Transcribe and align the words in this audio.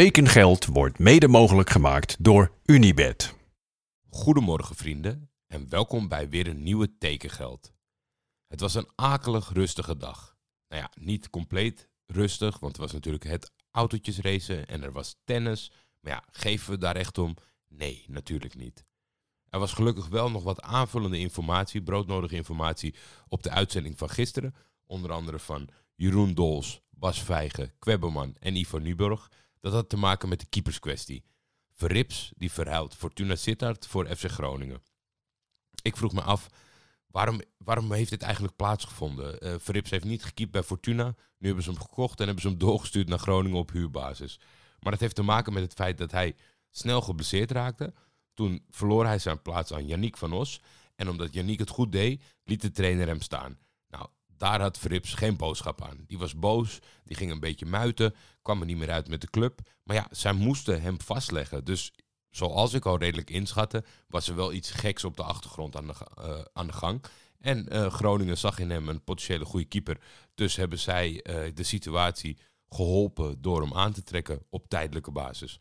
Tekengeld 0.00 0.66
wordt 0.66 0.98
mede 0.98 1.28
mogelijk 1.28 1.70
gemaakt 1.70 2.24
door 2.24 2.52
Unibed. 2.64 3.34
Goedemorgen 4.08 4.76
vrienden 4.76 5.30
en 5.46 5.68
welkom 5.68 6.08
bij 6.08 6.28
weer 6.28 6.46
een 6.46 6.62
nieuwe 6.62 6.98
Tekengeld. 6.98 7.72
Het 8.46 8.60
was 8.60 8.74
een 8.74 8.88
akelig 8.94 9.52
rustige 9.52 9.96
dag. 9.96 10.36
Nou 10.68 10.82
ja, 10.82 10.90
niet 11.00 11.30
compleet 11.30 11.88
rustig, 12.06 12.58
want 12.58 12.72
het 12.72 12.80
was 12.80 12.92
natuurlijk 12.92 13.24
het 13.24 13.52
autootjesracen 13.70 14.66
en 14.66 14.82
er 14.82 14.92
was 14.92 15.16
tennis. 15.24 15.72
Maar 16.00 16.12
ja, 16.12 16.24
geven 16.30 16.70
we 16.70 16.78
daar 16.78 16.96
echt 16.96 17.18
om? 17.18 17.36
Nee, 17.68 18.04
natuurlijk 18.08 18.54
niet. 18.54 18.84
Er 19.48 19.58
was 19.58 19.72
gelukkig 19.72 20.08
wel 20.08 20.30
nog 20.30 20.42
wat 20.42 20.62
aanvullende 20.62 21.18
informatie, 21.18 21.82
broodnodige 21.82 22.36
informatie, 22.36 22.94
op 23.28 23.42
de 23.42 23.50
uitzending 23.50 23.98
van 23.98 24.10
gisteren. 24.10 24.54
Onder 24.86 25.12
andere 25.12 25.38
van 25.38 25.68
Jeroen 25.94 26.34
Dols, 26.34 26.80
Bas 26.90 27.22
Vijgen, 27.22 27.72
Kwebberman 27.78 28.36
en 28.40 28.56
Ivo 28.56 28.78
Nuburg. 28.78 29.30
Dat 29.64 29.72
had 29.72 29.88
te 29.88 29.96
maken 29.96 30.28
met 30.28 30.40
de 30.40 30.46
keeperskwestie. 30.46 31.24
Verrips 31.72 32.32
die 32.36 32.52
verhuilt 32.52 32.94
Fortuna 32.94 33.36
Sittard 33.36 33.86
voor 33.86 34.16
FC 34.16 34.30
Groningen. 34.30 34.82
Ik 35.82 35.96
vroeg 35.96 36.12
me 36.12 36.22
af, 36.22 36.48
waarom, 37.06 37.40
waarom 37.58 37.92
heeft 37.92 38.10
dit 38.10 38.22
eigenlijk 38.22 38.56
plaatsgevonden? 38.56 39.46
Uh, 39.46 39.54
Verrips 39.58 39.90
heeft 39.90 40.04
niet 40.04 40.24
gekiept 40.24 40.50
bij 40.50 40.62
Fortuna. 40.62 41.14
Nu 41.38 41.46
hebben 41.46 41.64
ze 41.64 41.70
hem 41.70 41.80
gekocht 41.80 42.18
en 42.20 42.24
hebben 42.24 42.42
ze 42.42 42.48
hem 42.48 42.58
doorgestuurd 42.58 43.08
naar 43.08 43.18
Groningen 43.18 43.58
op 43.58 43.70
huurbasis. 43.70 44.40
Maar 44.78 44.92
dat 44.92 45.00
heeft 45.00 45.14
te 45.14 45.22
maken 45.22 45.52
met 45.52 45.62
het 45.62 45.72
feit 45.72 45.98
dat 45.98 46.10
hij 46.10 46.36
snel 46.70 47.00
geblesseerd 47.00 47.50
raakte. 47.50 47.94
Toen 48.34 48.64
verloor 48.70 49.06
hij 49.06 49.18
zijn 49.18 49.42
plaats 49.42 49.72
aan 49.72 49.86
Yannick 49.86 50.16
van 50.16 50.32
Os. 50.32 50.60
En 50.96 51.08
omdat 51.08 51.34
Yannick 51.34 51.58
het 51.58 51.70
goed 51.70 51.92
deed, 51.92 52.22
liet 52.44 52.60
de 52.60 52.70
trainer 52.70 53.06
hem 53.06 53.20
staan. 53.20 53.58
Daar 54.44 54.60
had 54.60 54.78
Frips 54.78 55.14
geen 55.14 55.36
boodschap 55.36 55.82
aan. 55.82 56.04
Die 56.06 56.18
was 56.18 56.38
boos, 56.38 56.78
die 57.04 57.16
ging 57.16 57.30
een 57.30 57.40
beetje 57.40 57.66
muiten, 57.66 58.14
kwam 58.42 58.60
er 58.60 58.66
niet 58.66 58.76
meer 58.76 58.90
uit 58.90 59.08
met 59.08 59.20
de 59.20 59.30
club. 59.30 59.60
Maar 59.82 59.96
ja, 59.96 60.06
zij 60.10 60.32
moesten 60.32 60.82
hem 60.82 61.00
vastleggen. 61.00 61.64
Dus 61.64 61.92
zoals 62.30 62.72
ik 62.72 62.86
al 62.86 62.98
redelijk 62.98 63.30
inschatte, 63.30 63.84
was 64.08 64.28
er 64.28 64.34
wel 64.34 64.52
iets 64.52 64.70
geks 64.70 65.04
op 65.04 65.16
de 65.16 65.22
achtergrond 65.22 65.76
aan 65.76 65.86
de, 65.86 65.94
uh, 66.18 66.40
aan 66.52 66.66
de 66.66 66.72
gang. 66.72 67.04
En 67.40 67.66
uh, 67.72 67.86
Groningen 67.86 68.38
zag 68.38 68.58
in 68.58 68.70
hem 68.70 68.88
een 68.88 69.04
potentiële 69.04 69.44
goede 69.44 69.66
keeper. 69.66 70.00
Dus 70.34 70.56
hebben 70.56 70.78
zij 70.78 71.10
uh, 71.10 71.54
de 71.54 71.62
situatie 71.62 72.38
geholpen 72.68 73.42
door 73.42 73.60
hem 73.60 73.74
aan 73.74 73.92
te 73.92 74.02
trekken 74.02 74.42
op 74.50 74.68
tijdelijke 74.68 75.10
basis. 75.10 75.58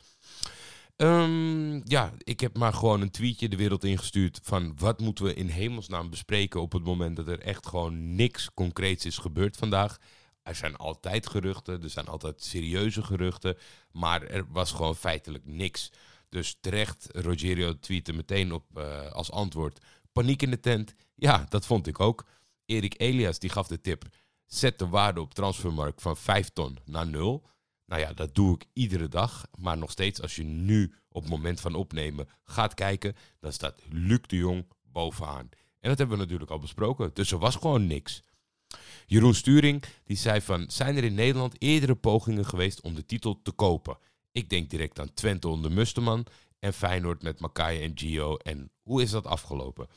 Um, 0.98 1.82
ja, 1.84 2.14
ik 2.18 2.40
heb 2.40 2.58
maar 2.58 2.74
gewoon 2.74 3.02
een 3.02 3.12
tweetje 3.12 3.50
de 3.50 3.56
wereld 3.56 3.84
ingestuurd 3.84 4.40
van 4.44 4.74
wat 4.78 5.00
moeten 5.00 5.26
we 5.26 5.34
in 5.34 5.48
hemelsnaam 5.48 6.10
bespreken 6.10 6.62
op 6.62 6.72
het 6.72 6.84
moment 6.84 7.16
dat 7.16 7.28
er 7.28 7.40
echt 7.40 7.68
gewoon 7.68 8.16
niks 8.16 8.54
concreets 8.54 9.06
is 9.06 9.18
gebeurd 9.18 9.58
vandaag. 9.58 9.98
Er 10.44 10.56
zijn 10.56 10.76
altijd 10.76 11.28
geruchten, 11.28 11.84
er 11.84 11.90
zijn 11.90 12.08
altijd 12.08 12.44
serieuze 12.44 13.04
geruchten, 13.04 13.58
maar 13.92 14.24
er 14.24 14.46
was 14.50 14.72
gewoon 14.72 14.96
feitelijk 14.96 15.46
niks. 15.46 15.92
Dus 16.30 16.58
terecht, 16.62 17.08
Rogerio 17.12 17.80
tweette 17.80 18.14
meteen 18.14 18.54
op 18.54 18.66
uh, 18.78 19.12
als 19.12 19.32
antwoord 19.32 19.80
paniek 20.12 20.42
in 20.42 20.50
de 20.50 20.60
tent. 20.60 20.94
Ja, 21.16 21.46
dat 21.50 21.66
vond 21.66 21.88
ik 21.88 22.00
ook. 22.00 22.26
Erik 22.66 22.94
Elias 22.98 23.40
die 23.40 23.50
gaf 23.50 23.68
de 23.68 23.82
tip, 23.82 24.04
zet 24.46 24.80
de 24.80 24.88
waarde 24.88 25.22
op 25.22 25.34
transfermarkt 25.34 26.02
van 26.02 26.18
5 26.18 26.50
ton 26.50 26.78
naar 26.86 27.08
0. 27.08 27.44
Nou 27.86 28.02
ja, 28.02 28.14
dat 28.14 28.36
doe 28.36 28.56
ik 28.56 28.66
iedere 28.74 29.08
dag. 29.08 29.48
Maar 29.58 29.78
nog 29.78 29.92
steeds, 29.92 30.22
als 30.22 30.36
je 30.36 30.44
nu 30.44 30.94
op 31.10 31.22
het 31.22 31.32
moment 31.32 31.62
van 31.62 31.76
opnemen 31.76 32.28
gaat 32.44 32.74
kijken, 32.74 33.16
dan 33.40 33.54
staat 33.54 33.80
Luc 33.90 34.22
de 34.28 34.38
Jong 34.38 34.66
bovenaan. 34.82 35.50
En 35.80 35.90
dat 35.90 35.98
hebben 35.98 36.18
we 36.18 36.24
natuurlijk 36.24 36.52
al 36.52 36.60
besproken. 36.60 37.12
Dus 37.14 37.32
er 37.32 37.38
was 37.38 37.56
gewoon 37.56 37.88
niks. 37.88 38.24
Jeroen 39.06 39.34
Sturing 39.34 39.84
die 40.04 40.18
zei 40.18 40.42
van, 40.42 40.66
zijn 40.72 40.98
er 40.98 41.04
in 41.04 41.14
Nederland 41.14 41.62
eerdere 41.62 41.96
pogingen 41.96 42.46
geweest 42.46 42.82
om 42.82 42.96
de 42.96 43.06
titel 43.06 43.42
te 43.42 43.52
kopen? 43.52 43.98
Ik 44.32 44.50
denk 44.50 44.70
direct 44.70 45.00
aan 45.00 45.14
Twente 45.14 45.48
onder 45.48 45.72
Musterman 45.72 46.26
en 46.60 46.74
Feyenoord 46.74 47.24
met 47.24 47.40
Makai 47.40 47.82
en 47.82 47.92
Gio. 47.96 48.36
En 48.36 48.72
hoe 48.82 49.02
is 49.02 49.10
dat 49.12 49.26
afgelopen? 49.26 49.88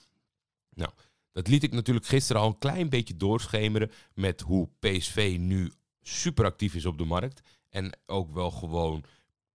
Nou, 0.71 0.91
dat 1.33 1.49
liet 1.49 1.63
ik 1.63 1.73
natuurlijk 1.73 2.07
gisteren 2.07 2.43
al 2.43 2.49
een 2.49 2.59
klein 2.59 2.89
beetje 2.89 3.17
doorschemeren 3.17 3.91
met 4.15 4.41
hoe 4.41 4.69
PSV 4.79 5.37
nu 5.39 5.73
super 6.03 6.45
actief 6.45 6.75
is 6.75 6.87
op 6.87 6.99
de 6.99 7.05
markt. 7.05 7.41
En 7.77 7.99
ook 8.07 8.35
wel 8.35 8.51
gewoon 8.51 9.05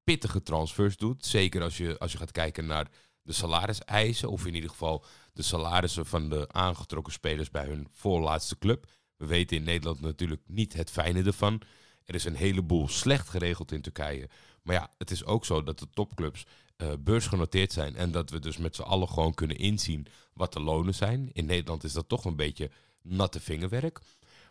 pittige 0.04 0.44
transfers 0.44 0.98
doet. 0.98 1.26
Zeker 1.26 1.62
als 1.62 1.78
je, 1.78 2.00
als 2.00 2.12
je 2.12 2.18
gaat 2.18 2.32
kijken 2.32 2.66
naar 2.66 2.88
de 3.22 3.34
salariseisen. 3.34 4.30
Of 4.30 4.46
in 4.46 4.56
ieder 4.56 4.70
geval 4.70 5.04
de 5.34 5.42
salarissen 5.42 6.06
van 6.06 6.30
de 6.30 6.48
aangetrokken 6.52 7.14
spelers 7.14 7.52
bij 7.52 7.66
hun 7.66 7.88
voorlaatste 7.92 8.58
club. 8.58 8.86
We 9.18 9.26
weten 9.26 9.58
in 9.58 9.64
Nederland 9.64 10.02
natuurlijk 10.02 10.42
niet 10.46 10.74
het 10.74 10.92
fijne 10.92 11.24
ervan. 11.24 11.62
Er 12.06 12.16
is 12.16 12.26
een 12.26 12.36
heleboel 12.36 12.88
slecht 12.88 13.30
geregeld 13.30 13.72
in 13.72 13.82
Turkije. 13.82 14.30
Maar 14.64 14.76
ja, 14.76 14.92
het 14.98 15.12
is 15.12 15.26
ook 15.26 15.46
zo 15.46 15.64
dat 15.64 15.80
de 15.80 15.90
topclubs 15.94 16.46
uh, 16.78 16.94
beursgenoteerd 17.00 17.72
zijn. 17.72 17.96
En 17.96 18.12
dat 18.12 18.30
we 18.30 18.40
dus 18.40 18.58
met 18.58 18.76
z'n 18.76 18.82
allen 18.82 19.10
gewoon 19.10 19.34
kunnen 19.34 19.58
inzien 19.58 20.08
wat 20.34 20.54
de 20.54 20.60
lonen 20.60 20.96
zijn. 20.96 21.30
In 21.34 21.46
Nederland 21.46 21.84
is 21.84 21.94
dat 21.94 22.10
toch 22.10 22.26
een 22.26 22.36
beetje 22.36 22.72
natte 23.02 23.40
vingerwerk. 23.40 24.00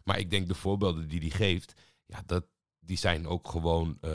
Maar 0.05 0.19
ik 0.19 0.31
denk 0.31 0.49
de 0.49 0.55
voorbeelden 0.55 1.09
die 1.09 1.21
hij 1.21 1.31
geeft, 1.31 1.75
ja, 2.07 2.23
dat, 2.27 2.45
die 2.91 2.99
zijn 2.99 3.27
ook 3.27 3.49
gewoon, 3.49 3.99
uh, 4.01 4.13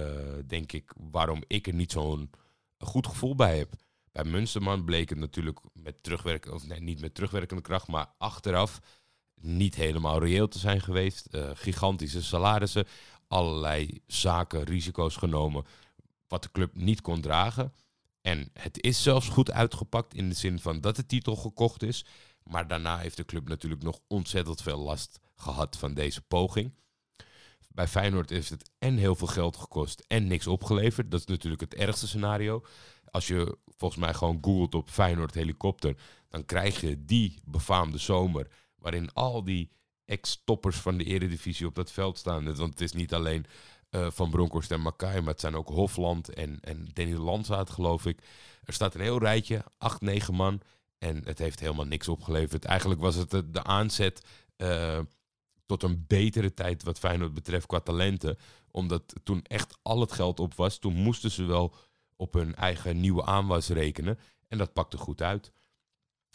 denk 0.47 0.71
ik, 0.71 0.93
waarom 1.11 1.43
ik 1.47 1.67
er 1.67 1.73
niet 1.73 1.91
zo'n 1.91 2.29
goed 2.77 3.07
gevoel 3.07 3.35
bij 3.35 3.57
heb. 3.57 3.73
Bij 4.11 4.23
Munsterman 4.23 4.85
bleek 4.85 5.09
het 5.09 5.17
natuurlijk 5.17 5.59
met 5.73 6.03
terugwerkende, 6.03 6.55
of 6.55 6.67
nee, 6.67 6.79
niet 6.79 7.01
met 7.01 7.15
terugwerkende 7.15 7.61
kracht, 7.61 7.87
maar 7.87 8.13
achteraf 8.17 8.81
niet 9.35 9.75
helemaal 9.75 10.19
reëel 10.19 10.47
te 10.47 10.59
zijn 10.59 10.81
geweest. 10.81 11.27
Uh, 11.31 11.49
gigantische 11.53 12.23
salarissen, 12.23 12.87
allerlei 13.27 14.01
zaken, 14.07 14.63
risico's 14.63 15.15
genomen, 15.15 15.65
wat 16.27 16.43
de 16.43 16.51
club 16.51 16.75
niet 16.75 17.01
kon 17.01 17.21
dragen. 17.21 17.73
En 18.21 18.49
het 18.53 18.81
is 18.83 19.03
zelfs 19.03 19.27
goed 19.27 19.51
uitgepakt 19.51 20.13
in 20.13 20.29
de 20.29 20.35
zin 20.35 20.59
van 20.59 20.81
dat 20.81 20.95
de 20.95 21.05
titel 21.05 21.35
gekocht 21.35 21.83
is. 21.83 22.05
Maar 22.43 22.67
daarna 22.67 22.97
heeft 22.97 23.17
de 23.17 23.25
club 23.25 23.47
natuurlijk 23.47 23.83
nog 23.83 23.99
ontzettend 24.07 24.61
veel 24.61 24.79
last 24.79 25.19
gehad 25.35 25.77
van 25.77 25.93
deze 25.93 26.21
poging. 26.21 26.73
Bij 27.75 27.87
Feyenoord 27.87 28.29
heeft 28.29 28.49
het 28.49 28.71
en 28.79 28.97
heel 28.97 29.15
veel 29.15 29.27
geld 29.27 29.57
gekost 29.57 30.03
en 30.07 30.27
niks 30.27 30.47
opgeleverd. 30.47 31.11
Dat 31.11 31.19
is 31.19 31.25
natuurlijk 31.25 31.61
het 31.61 31.73
ergste 31.73 32.07
scenario. 32.07 32.65
Als 33.11 33.27
je 33.27 33.57
volgens 33.77 34.01
mij 34.01 34.13
gewoon 34.13 34.37
googelt 34.41 34.75
op 34.75 34.89
Feyenoord 34.89 35.33
helikopter, 35.33 35.95
dan 36.29 36.45
krijg 36.45 36.81
je 36.81 37.05
die 37.05 37.39
befaamde 37.43 37.97
zomer 37.97 38.47
waarin 38.75 39.13
al 39.13 39.43
die 39.43 39.71
ex-toppers 40.05 40.77
van 40.77 40.97
de 40.97 41.03
eredivisie 41.03 41.67
op 41.67 41.75
dat 41.75 41.91
veld 41.91 42.17
staan. 42.17 42.55
Want 42.55 42.69
het 42.69 42.81
is 42.81 42.93
niet 42.93 43.13
alleen 43.13 43.45
uh, 43.91 44.07
Van 44.11 44.29
Bronckhorst 44.29 44.71
en 44.71 44.81
Makai, 44.81 45.19
maar 45.19 45.31
het 45.31 45.41
zijn 45.41 45.55
ook 45.55 45.69
Hofland 45.69 46.29
en, 46.29 46.59
en 46.59 46.87
Danny 46.93 47.13
Landzaat, 47.13 47.69
geloof 47.69 48.05
ik. 48.05 48.19
Er 48.63 48.73
staat 48.73 48.95
een 48.95 49.01
heel 49.01 49.19
rijtje, 49.19 49.63
acht, 49.77 50.01
negen 50.01 50.33
man. 50.33 50.61
En 50.97 51.21
het 51.25 51.39
heeft 51.39 51.59
helemaal 51.59 51.85
niks 51.85 52.07
opgeleverd. 52.07 52.65
Eigenlijk 52.65 53.01
was 53.01 53.15
het 53.15 53.29
de, 53.29 53.63
aanzet 53.63 54.25
uh, 54.57 54.99
tot 55.65 55.83
een 55.83 56.03
betere 56.07 56.53
tijd 56.53 56.83
wat 56.83 56.99
Feyenoord 56.99 57.33
betreft 57.33 57.65
qua 57.65 57.79
talenten. 57.79 58.37
Omdat 58.71 59.13
toen 59.23 59.41
echt 59.43 59.77
al 59.81 59.99
het 59.99 60.11
geld 60.11 60.39
op 60.39 60.53
was, 60.53 60.77
toen 60.77 60.93
moesten 60.93 61.31
ze 61.31 61.43
wel 61.43 61.75
op 62.15 62.33
hun 62.33 62.55
eigen 62.55 62.99
nieuwe 62.99 63.25
aanwas 63.25 63.67
rekenen. 63.67 64.19
En 64.47 64.57
dat 64.57 64.73
pakte 64.73 64.97
goed 64.97 65.21
uit. 65.21 65.51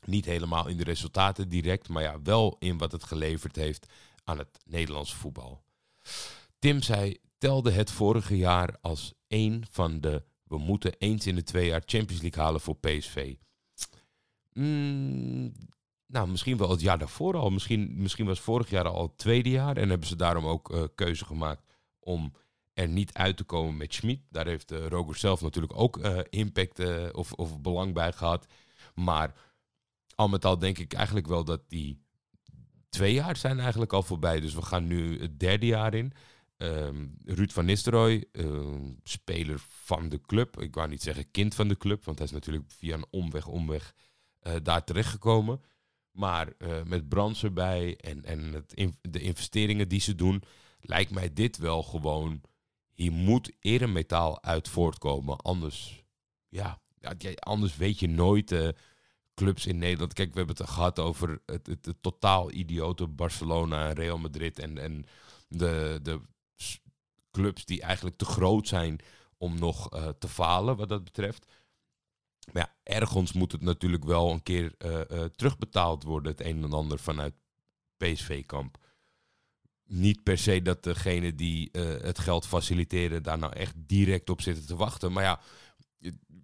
Niet 0.05 0.25
helemaal 0.25 0.69
in 0.69 0.77
de 0.77 0.85
resultaten 0.85 1.49
direct, 1.49 1.89
maar 1.89 2.03
ja, 2.03 2.23
wel 2.23 2.57
in 2.59 2.79
wat 2.79 2.93
het 2.93 3.05
geleverd 3.05 3.57
heeft 3.57 3.87
aan 4.25 4.39
het 4.39 4.59
Nederlandse 4.65 5.17
voetbal. 5.17 5.63
Tim 6.59 6.83
zei, 6.83 7.17
telde 7.39 7.71
het 7.71 7.91
vorige 7.91 8.37
jaar 8.37 8.77
als 8.81 9.13
één 9.27 9.65
van 9.71 10.01
de 10.01 10.23
we 10.51 10.59
moeten 10.59 10.95
eens 10.99 11.27
in 11.27 11.35
de 11.35 11.43
twee 11.43 11.67
jaar 11.67 11.83
Champions 11.85 12.23
League 12.23 12.43
halen 12.43 12.61
voor 12.61 12.77
PSV. 12.77 13.35
Mm, 14.53 15.53
nou, 16.11 16.29
misschien 16.29 16.57
wel 16.57 16.71
het 16.71 16.81
jaar 16.81 16.99
daarvoor 16.99 17.37
al. 17.37 17.51
Misschien, 17.51 18.03
misschien 18.03 18.27
was 18.27 18.41
vorig 18.41 18.71
jaar 18.71 18.89
al 18.89 19.03
het 19.03 19.19
tweede 19.19 19.51
jaar. 19.51 19.77
En 19.77 19.89
hebben 19.89 20.09
ze 20.09 20.17
daarom 20.17 20.47
ook 20.47 20.73
uh, 20.73 20.85
keuze 20.95 21.25
gemaakt 21.25 21.63
om 21.99 22.33
er 22.73 22.89
niet 22.89 23.13
uit 23.13 23.37
te 23.37 23.45
komen 23.45 23.77
met 23.77 23.95
Schmid. 23.95 24.21
Daar 24.31 24.47
heeft 24.47 24.73
uh, 24.73 24.87
Roger 24.87 25.17
zelf 25.17 25.41
natuurlijk 25.41 25.79
ook 25.79 25.97
uh, 25.97 26.19
impact 26.31 27.13
of, 27.13 27.33
of 27.33 27.61
belang 27.61 27.95
bij 27.95 28.13
gehad. 28.13 28.47
Maar 28.95 29.35
al 30.15 30.29
met 30.29 30.45
al 30.45 30.59
denk 30.59 30.79
ik 30.79 30.93
eigenlijk 30.93 31.27
wel 31.27 31.45
dat 31.45 31.69
die 31.69 32.05
twee 32.89 33.13
jaar 33.13 33.37
zijn 33.37 33.59
eigenlijk 33.61 33.93
al 33.93 34.03
voorbij. 34.03 34.41
Dus 34.41 34.55
we 34.55 34.63
gaan 34.63 34.87
nu 34.87 35.21
het 35.21 35.41
derde 35.41 35.67
jaar 35.67 35.95
in. 35.95 36.13
Um, 36.57 37.17
Ruud 37.25 37.51
van 37.51 37.65
Nistelrooy, 37.65 38.25
uh, 38.33 38.75
speler 39.03 39.59
van 39.59 40.09
de 40.09 40.21
club. 40.21 40.61
Ik 40.61 40.75
wou 40.75 40.89
niet 40.89 41.03
zeggen 41.03 41.31
kind 41.31 41.55
van 41.55 41.69
de 41.69 41.77
club, 41.77 42.05
want 42.05 42.19
hij 42.19 42.27
is 42.27 42.33
natuurlijk 42.33 42.65
via 42.71 42.95
een 42.95 43.07
omweg, 43.11 43.47
omweg 43.47 43.95
daar 44.63 44.85
terechtgekomen. 44.85 45.61
Maar 46.11 46.53
uh, 46.59 46.83
met 46.83 47.09
Brands 47.09 47.43
erbij 47.43 47.97
en, 47.97 48.25
en 48.25 48.53
het 48.53 48.75
de 49.01 49.21
investeringen 49.21 49.89
die 49.89 50.01
ze 50.01 50.15
doen, 50.15 50.43
lijkt 50.81 51.11
mij 51.11 51.33
dit 51.33 51.57
wel 51.57 51.83
gewoon. 51.83 52.41
Hier 52.93 53.13
moet 53.13 53.53
metaal 53.89 54.43
uit 54.43 54.69
voortkomen. 54.69 55.37
Anders, 55.37 56.05
ja, 56.49 56.81
anders 57.39 57.77
weet 57.77 57.99
je 57.99 58.09
nooit 58.09 58.51
uh, 58.51 58.69
clubs 59.35 59.67
in 59.67 59.79
Nederland. 59.79 60.13
Kijk, 60.13 60.33
we 60.33 60.39
hebben 60.39 60.57
het 60.57 60.69
gehad 60.69 60.99
over 60.99 61.41
het, 61.47 61.67
het, 61.67 61.87
het 61.87 62.03
totaal 62.03 62.53
idiote 62.53 63.07
Barcelona 63.07 63.89
en 63.89 63.95
Real 63.95 64.19
Madrid. 64.19 64.59
En, 64.59 64.79
en 64.79 65.07
de, 65.49 65.99
de 66.03 66.21
clubs 67.31 67.65
die 67.65 67.83
eigenlijk 67.83 68.17
te 68.17 68.25
groot 68.25 68.69
zijn 68.69 68.99
om 69.39 69.59
nog 69.59 69.89
te 70.19 70.29
falen 70.29 70.77
wat 70.77 70.89
dat 70.89 71.05
betreft. 71.05 71.47
Maar 72.53 72.63
ja, 72.63 72.95
ergens 72.95 73.33
moet 73.33 73.53
het 73.53 73.61
natuurlijk 73.61 74.05
wel 74.05 74.31
een 74.31 74.43
keer 74.43 74.77
terugbetaald 75.37 76.03
worden, 76.03 76.33
het 76.33 76.41
een 76.41 76.63
en 76.63 76.73
ander 76.73 76.99
vanuit 76.99 77.35
PSV-kamp. 77.97 78.79
Niet 79.85 80.23
per 80.23 80.39
se 80.39 80.63
dat 80.63 80.83
degene 80.83 81.35
die 81.35 81.69
het 82.03 82.19
geld 82.19 82.47
faciliteren 82.47 83.23
daar 83.23 83.39
nou 83.39 83.53
echt 83.53 83.75
direct 83.77 84.31
op 84.31 84.41
zitten 84.41 84.67
te 84.67 84.77
wachten. 84.77 85.13
Maar 85.13 85.23
ja, 85.23 85.41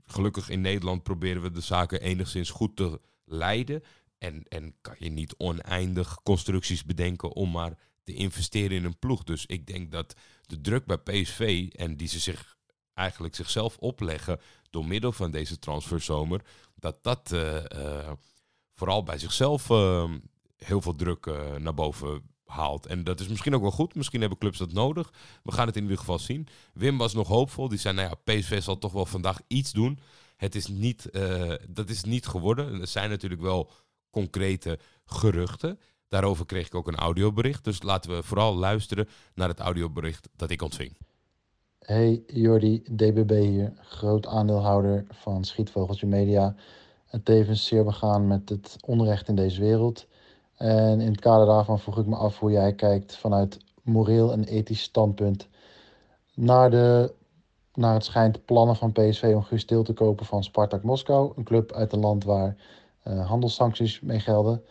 gelukkig 0.04 0.48
in 0.48 0.60
Nederland 0.60 1.02
proberen 1.02 1.42
we 1.42 1.50
de 1.50 1.60
zaken 1.60 2.00
enigszins 2.00 2.50
goed 2.50 2.76
te 2.76 3.00
leiden. 3.24 3.82
En, 4.18 4.44
en 4.48 4.74
kan 4.80 4.96
je 4.98 5.10
niet 5.10 5.34
oneindig 5.36 6.22
constructies 6.22 6.84
bedenken 6.84 7.32
om 7.32 7.50
maar 7.50 7.78
te 8.02 8.14
investeren 8.14 8.76
in 8.76 8.84
een 8.84 8.98
ploeg. 8.98 9.24
Dus 9.24 9.46
ik 9.46 9.66
denk 9.66 9.92
dat 9.92 10.14
de 10.42 10.60
druk 10.60 10.86
bij 10.86 10.98
PSV 10.98 11.68
en 11.72 11.96
die 11.96 12.08
ze 12.08 12.18
zich 12.18 12.55
eigenlijk 12.96 13.34
zichzelf 13.34 13.76
opleggen 13.78 14.40
door 14.70 14.86
middel 14.86 15.12
van 15.12 15.30
deze 15.30 15.58
transferzomer, 15.58 16.40
dat 16.74 16.98
dat 17.02 17.30
uh, 17.32 17.54
uh, 17.54 18.12
vooral 18.74 19.02
bij 19.02 19.18
zichzelf 19.18 19.70
uh, 19.70 20.10
heel 20.56 20.80
veel 20.80 20.94
druk 20.94 21.30
naar 21.58 21.74
boven 21.74 22.22
haalt. 22.44 22.86
En 22.86 23.04
dat 23.04 23.20
is 23.20 23.28
misschien 23.28 23.54
ook 23.54 23.62
wel 23.62 23.70
goed. 23.70 23.94
Misschien 23.94 24.20
hebben 24.20 24.38
clubs 24.38 24.58
dat 24.58 24.72
nodig. 24.72 25.12
We 25.42 25.52
gaan 25.52 25.66
het 25.66 25.76
in 25.76 25.82
ieder 25.82 25.98
geval 25.98 26.18
zien. 26.18 26.48
Wim 26.72 26.98
was 26.98 27.14
nog 27.14 27.28
hoopvol. 27.28 27.68
Die 27.68 27.78
zei, 27.78 27.94
nou 27.94 28.08
ja, 28.08 28.34
PSV 28.34 28.62
zal 28.62 28.78
toch 28.78 28.92
wel 28.92 29.06
vandaag 29.06 29.40
iets 29.46 29.72
doen. 29.72 29.98
Het 30.36 30.54
is 30.54 30.66
niet, 30.66 31.08
dat 31.68 31.90
is 31.90 32.04
niet 32.04 32.26
geworden. 32.26 32.80
Er 32.80 32.86
zijn 32.86 33.10
natuurlijk 33.10 33.42
wel 33.42 33.70
concrete 34.10 34.78
geruchten. 35.04 35.80
Daarover 36.08 36.46
kreeg 36.46 36.66
ik 36.66 36.74
ook 36.74 36.88
een 36.88 36.96
audiobericht. 36.96 37.64
Dus 37.64 37.82
laten 37.82 38.16
we 38.16 38.22
vooral 38.22 38.54
luisteren 38.54 39.08
naar 39.34 39.48
het 39.48 39.60
audiobericht 39.60 40.28
dat 40.36 40.50
ik 40.50 40.62
ontving. 40.62 40.96
Hey 41.86 42.22
Jordi, 42.26 42.82
DBB 42.82 43.30
hier, 43.30 43.72
groot 43.80 44.26
aandeelhouder 44.26 45.04
van 45.10 45.44
Schietvogeltje 45.44 46.06
Media. 46.06 46.54
En 47.10 47.22
tevens 47.22 47.66
zeer 47.66 47.84
begaan 47.84 48.26
met 48.26 48.48
het 48.48 48.76
onrecht 48.86 49.28
in 49.28 49.34
deze 49.34 49.60
wereld. 49.60 50.06
En 50.56 51.00
in 51.00 51.10
het 51.10 51.20
kader 51.20 51.46
daarvan 51.46 51.78
vroeg 51.78 51.98
ik 51.98 52.06
me 52.06 52.16
af 52.16 52.38
hoe 52.38 52.50
jij 52.50 52.72
kijkt 52.74 53.16
vanuit 53.16 53.58
moreel 53.82 54.32
en 54.32 54.44
ethisch 54.44 54.82
standpunt 54.82 55.48
naar, 56.34 56.70
de, 56.70 57.12
naar 57.74 57.94
het 57.94 58.04
schijnt 58.04 58.44
plannen 58.44 58.76
van 58.76 58.92
PSV 58.92 59.32
om 59.34 59.42
Guus 59.42 59.64
Til 59.64 59.82
te 59.82 59.92
kopen 59.92 60.26
van 60.26 60.44
Spartak 60.44 60.82
Moskou. 60.82 61.32
Een 61.36 61.44
club 61.44 61.72
uit 61.72 61.92
een 61.92 62.00
land 62.00 62.24
waar 62.24 62.56
uh, 63.08 63.28
handelssancties 63.28 64.00
mee 64.00 64.20
gelden. 64.20 64.62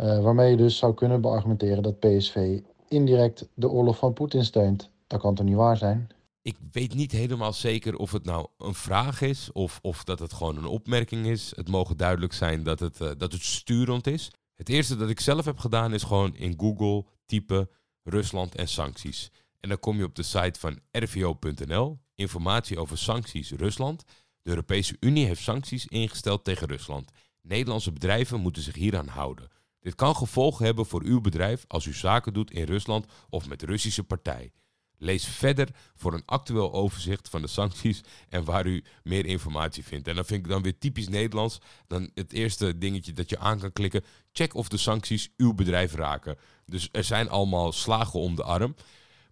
Uh, 0.00 0.22
waarmee 0.22 0.50
je 0.50 0.56
dus 0.56 0.78
zou 0.78 0.94
kunnen 0.94 1.20
beargumenteren 1.20 1.82
dat 1.82 1.98
PSV 1.98 2.60
indirect 2.88 3.48
de 3.54 3.68
oorlog 3.68 3.98
van 3.98 4.12
Poetin 4.12 4.44
steunt. 4.44 4.90
Dat 5.06 5.20
kan 5.20 5.34
toch 5.34 5.46
niet 5.46 5.56
waar 5.56 5.76
zijn? 5.76 6.08
Ik 6.42 6.56
weet 6.72 6.94
niet 6.94 7.12
helemaal 7.12 7.52
zeker 7.52 7.96
of 7.96 8.12
het 8.12 8.24
nou 8.24 8.48
een 8.58 8.74
vraag 8.74 9.20
is 9.20 9.52
of, 9.52 9.78
of 9.82 10.04
dat 10.04 10.18
het 10.18 10.32
gewoon 10.32 10.56
een 10.56 10.66
opmerking 10.66 11.26
is. 11.26 11.52
Het 11.56 11.68
mogen 11.68 11.96
duidelijk 11.96 12.32
zijn 12.32 12.62
dat 12.62 12.80
het, 12.80 13.00
uh, 13.00 13.10
dat 13.18 13.32
het 13.32 13.42
sturend 13.42 14.06
is. 14.06 14.30
Het 14.54 14.68
eerste 14.68 14.96
dat 14.96 15.10
ik 15.10 15.20
zelf 15.20 15.44
heb 15.44 15.58
gedaan 15.58 15.94
is 15.94 16.02
gewoon 16.02 16.36
in 16.36 16.54
Google 16.56 17.04
typen 17.26 17.70
Rusland 18.02 18.54
en 18.54 18.68
sancties. 18.68 19.30
En 19.60 19.68
dan 19.68 19.78
kom 19.78 19.96
je 19.98 20.04
op 20.04 20.14
de 20.14 20.22
site 20.22 20.60
van 20.60 20.80
rvo.nl, 20.90 21.98
informatie 22.14 22.78
over 22.78 22.98
sancties 22.98 23.50
Rusland. 23.50 24.04
De 24.42 24.50
Europese 24.50 24.96
Unie 25.00 25.26
heeft 25.26 25.42
sancties 25.42 25.86
ingesteld 25.86 26.44
tegen 26.44 26.66
Rusland. 26.66 27.10
Nederlandse 27.42 27.92
bedrijven 27.92 28.40
moeten 28.40 28.62
zich 28.62 28.74
hieraan 28.74 29.08
houden. 29.08 29.48
Dit 29.80 29.94
kan 29.94 30.16
gevolgen 30.16 30.64
hebben 30.64 30.86
voor 30.86 31.02
uw 31.02 31.20
bedrijf 31.20 31.64
als 31.68 31.86
u 31.86 31.92
zaken 31.92 32.32
doet 32.32 32.50
in 32.50 32.64
Rusland 32.64 33.06
of 33.28 33.48
met 33.48 33.62
Russische 33.62 34.04
partij. 34.04 34.52
Lees 34.98 35.24
verder 35.24 35.68
voor 35.94 36.14
een 36.14 36.22
actueel 36.26 36.72
overzicht 36.72 37.28
van 37.28 37.42
de 37.42 37.48
sancties 37.48 38.00
en 38.28 38.44
waar 38.44 38.66
u 38.66 38.84
meer 39.02 39.26
informatie 39.26 39.84
vindt. 39.84 40.08
En 40.08 40.14
dan 40.14 40.24
vind 40.24 40.44
ik 40.44 40.50
dan 40.50 40.62
weer 40.62 40.78
typisch 40.78 41.08
Nederlands. 41.08 41.60
Dan 41.86 42.10
het 42.14 42.32
eerste 42.32 42.78
dingetje 42.78 43.12
dat 43.12 43.30
je 43.30 43.38
aan 43.38 43.58
kan 43.58 43.72
klikken. 43.72 44.04
Check 44.32 44.54
of 44.54 44.68
de 44.68 44.76
sancties 44.76 45.28
uw 45.36 45.54
bedrijf 45.54 45.94
raken. 45.94 46.36
Dus 46.66 46.88
er 46.92 47.04
zijn 47.04 47.28
allemaal 47.28 47.72
slagen 47.72 48.20
om 48.20 48.34
de 48.34 48.42
arm. 48.42 48.74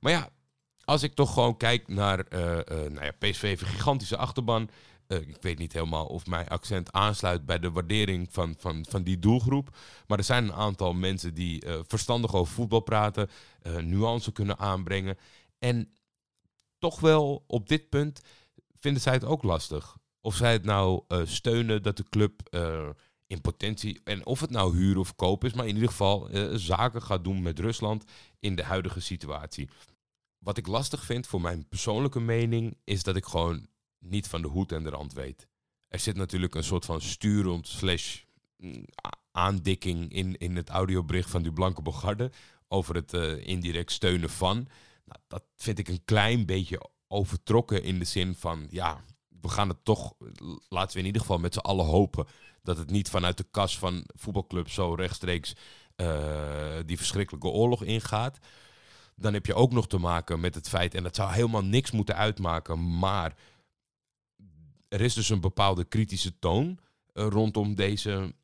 Maar 0.01 0.13
ja, 0.13 0.31
als 0.85 1.03
ik 1.03 1.15
toch 1.15 1.33
gewoon 1.33 1.57
kijk 1.57 1.89
naar 1.89 2.25
uh, 2.31 2.41
uh, 2.41 2.61
nou 2.69 3.05
ja, 3.05 3.13
PSV 3.19 3.41
heeft 3.41 3.63
een 3.63 3.69
gigantische 3.69 4.17
achterban. 4.17 4.69
Uh, 5.09 5.21
ik 5.21 5.37
weet 5.41 5.59
niet 5.59 5.73
helemaal 5.73 6.07
of 6.07 6.27
mijn 6.27 6.49
accent 6.49 6.93
aansluit 6.93 7.47
bij 7.47 7.59
de 7.59 7.71
waardering 7.71 8.29
van, 8.31 8.55
van, 8.59 8.87
van 8.89 9.03
die 9.03 9.19
doelgroep. 9.19 9.77
Maar 10.07 10.19
er 10.19 10.25
zijn 10.25 10.45
een 10.45 10.53
aantal 10.53 10.93
mensen 10.93 11.35
die 11.35 11.65
verstandig 11.87 12.35
over 12.35 12.55
voetbal 12.55 12.81
praten, 12.81 13.31
nuance 13.81 14.33
kunnen 14.33 14.59
aanbrengen. 14.59 15.17
En 15.59 15.97
toch 16.79 17.01
wel 17.01 17.45
op 17.47 17.69
dit 17.69 17.89
punt 17.89 18.21
vinden 18.75 19.03
zij 19.03 19.13
het 19.13 19.25
ook 19.25 19.43
lastig. 19.43 19.97
Of 20.21 20.35
zij 20.35 20.53
het 20.53 20.65
nou 20.65 21.05
uh, 21.09 21.21
steunen 21.25 21.83
dat 21.83 21.97
de 21.97 22.09
club 22.09 22.43
uh, 22.51 22.89
in 23.27 23.41
potentie, 23.41 24.01
en 24.05 24.27
of 24.27 24.41
het 24.41 24.51
nou 24.51 24.77
huur 24.77 24.99
of 24.99 25.15
koop 25.15 25.45
is, 25.45 25.53
maar 25.53 25.67
in 25.67 25.75
ieder 25.75 25.89
geval 25.89 26.31
uh, 26.31 26.55
zaken 26.55 27.03
gaat 27.03 27.25
doen 27.25 27.43
met 27.43 27.59
Rusland 27.59 28.05
in 28.41 28.57
de 28.57 28.63
huidige 28.63 29.01
situatie. 29.01 29.69
Wat 30.39 30.57
ik 30.57 30.67
lastig 30.67 31.05
vind 31.05 31.27
voor 31.27 31.41
mijn 31.41 31.69
persoonlijke 31.69 32.21
mening, 32.21 32.77
is 32.85 33.03
dat 33.03 33.17
ik 33.17 33.25
gewoon 33.25 33.67
niet 33.99 34.29
van 34.29 34.43
de 34.43 34.49
hoed 34.49 34.73
en 34.73 34.83
de 34.83 34.91
rand 34.91 35.13
weet. 35.13 35.47
Er 35.89 35.99
zit 35.99 36.17
natuurlijk 36.17 36.55
een 36.55 36.65
soort 36.65 36.85
van 36.85 37.01
sturend 37.01 37.69
slash 37.69 38.23
mm, 38.57 38.85
aandikking 39.33 40.13
in, 40.13 40.37
in 40.37 40.57
het 40.57 40.69
audiobericht 40.69 41.31
van 41.31 41.43
die 41.43 41.53
Blanke 41.53 41.83
Bogarde 41.83 42.31
over 42.69 42.95
het 42.95 43.13
indirect 43.43 43.93
steunen 43.93 44.31
van. 44.31 44.69
Nou, 45.07 45.21
dat 45.29 45.45
vind 45.57 45.79
ik 45.79 45.89
een 45.89 46.05
klein 46.05 46.47
beetje 46.47 46.91
overtrokken 47.09 47.83
in 47.83 47.99
de 47.99 48.05
zin 48.05 48.35
van, 48.35 48.67
ja, 48.71 49.05
we 49.41 49.49
gaan 49.49 49.69
het 49.69 49.85
toch, 49.85 50.15
laten 50.69 50.93
we 50.93 50.99
in 50.99 51.07
ieder 51.07 51.21
geval 51.21 51.39
met 51.39 51.55
z'n 51.55 51.59
allen 51.59 51.87
hopen 51.87 52.27
dat 52.63 52.77
het 52.77 52.91
niet 52.91 53.11
vanuit 53.11 53.37
de 53.37 53.47
kas 53.51 53.79
van 53.79 54.05
voetbalclubs 54.15 54.75
zo 54.75 54.95
rechtstreeks 54.95 55.55
uh, 55.97 56.77
die 56.87 56.97
verschrikkelijke 56.97 57.49
oorlog 57.49 57.83
ingaat. 57.83 58.39
Dan 59.17 59.33
heb 59.33 59.47
je 59.47 59.55
ook 59.55 59.73
nog 59.73 59.89
te 59.89 59.99
maken 59.99 60.41
met 60.41 60.55
het 60.55 60.69
feit, 60.69 60.95
en 60.95 61.03
dat 61.03 61.17
zou 61.17 61.33
helemaal 61.33 61.65
niks 61.65 61.91
moeten 61.91 62.17
uitmaken, 62.17 62.99
maar 62.99 63.35
er 64.89 65.01
is 65.01 65.15
dus 65.15 65.29
een 65.29 65.41
bepaalde 65.41 65.85
kritische 65.85 66.39
toon 66.39 66.79
uh, 67.13 67.27
rondom 67.29 67.75
deze 67.75 68.35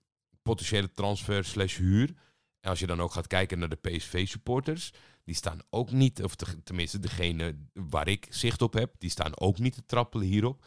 potentiële 0.42 0.90
transfer 0.92 1.44
slash 1.44 1.76
huur. 1.76 2.14
En 2.62 2.70
als 2.70 2.78
je 2.78 2.86
dan 2.86 3.00
ook 3.00 3.12
gaat 3.12 3.26
kijken 3.26 3.58
naar 3.58 3.68
de 3.68 3.76
PSV-supporters, 3.76 4.92
die 5.24 5.34
staan 5.34 5.60
ook 5.70 5.90
niet, 5.90 6.22
of 6.22 6.34
tenminste 6.64 6.98
degene 6.98 7.56
waar 7.72 8.08
ik 8.08 8.26
zicht 8.30 8.62
op 8.62 8.72
heb, 8.72 8.94
die 8.98 9.10
staan 9.10 9.38
ook 9.38 9.58
niet 9.58 9.74
te 9.74 9.84
trappelen 9.86 10.26
hierop. 10.26 10.66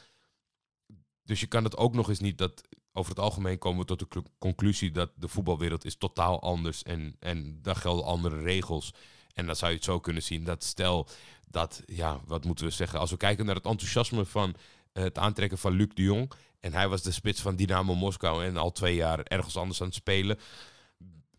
Dus 1.24 1.40
je 1.40 1.48
kan 1.48 1.64
het 1.64 1.78
ook 1.78 1.94
nog 1.94 2.10
eens 2.10 2.20
niet 2.20 2.38
dat. 2.38 2.62
Over 2.98 3.10
het 3.10 3.20
algemeen 3.20 3.58
komen 3.58 3.80
we 3.80 3.86
tot 3.86 4.00
de 4.00 4.24
conclusie 4.38 4.92
dat 4.92 5.12
de 5.16 5.28
voetbalwereld 5.28 5.86
is 5.86 5.96
totaal 5.96 6.42
anders 6.42 6.84
en, 6.84 7.16
en 7.20 7.60
daar 7.62 7.76
gelden 7.76 8.06
andere 8.06 8.42
regels. 8.42 8.94
En 9.34 9.46
dan 9.46 9.56
zou 9.56 9.72
je 9.72 9.78
het 9.78 9.86
zo 9.86 10.00
kunnen 10.00 10.24
zien 10.24 10.44
dat 10.44 10.64
stel 10.64 11.08
dat, 11.48 11.84
ja, 11.86 12.22
wat 12.26 12.46
moeten 12.46 12.66
we 12.66 12.72
zeggen, 12.72 13.00
als 13.00 13.12
we 13.12 13.18
kijken 13.18 13.46
naar 13.46 13.56
het 13.56 13.66
enthousiasme 13.66 14.26
van 14.26 14.56
het 14.94 15.18
aantrekken 15.18 15.58
van 15.58 15.74
Luc 15.74 15.88
de 15.94 16.02
Jong. 16.02 16.32
En 16.60 16.74
hij 16.74 16.88
was 16.88 17.02
de 17.02 17.12
spits 17.12 17.42
van 17.42 17.56
Dynamo 17.56 17.96
Moskou 17.96 18.46
en 18.46 18.58
al 18.58 18.72
twee 18.72 18.96
jaar 18.96 19.20
ergens 19.20 19.58
anders 19.58 19.82
aan 19.82 19.88
het 19.88 19.96
spelen 19.96 20.40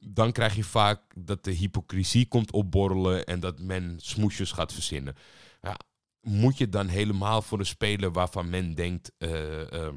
dan 0.09 0.33
krijg 0.33 0.55
je 0.55 0.65
vaak 0.65 1.01
dat 1.15 1.45
de 1.45 1.51
hypocrisie 1.51 2.29
komt 2.29 2.53
opborrelen 2.53 3.25
en 3.25 3.41
dat 3.41 3.61
men 3.61 3.95
smoesjes 4.01 4.53
gaat 4.53 4.73
verzinnen. 4.73 5.17
Ja, 5.63 5.77
moet 6.21 6.59
je 6.59 6.69
dan 6.69 6.89
helemaal 6.89 7.43
voor 7.43 7.59
een 7.59 7.67
speler 7.67 8.13
waarvan 8.13 8.51
men 8.51 8.75
denkt 8.75 9.13
uh, 9.19 9.71
uh, 9.71 9.89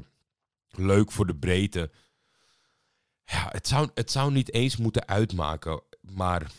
leuk 0.70 1.12
voor 1.12 1.26
de 1.26 1.36
breedte. 1.36 1.90
Ja, 3.24 3.48
het 3.50 3.68
zou, 3.68 3.90
het 3.94 4.10
zou 4.10 4.32
niet 4.32 4.52
eens 4.52 4.76
moeten 4.76 5.08
uitmaken. 5.08 5.82
Maar 6.00 6.50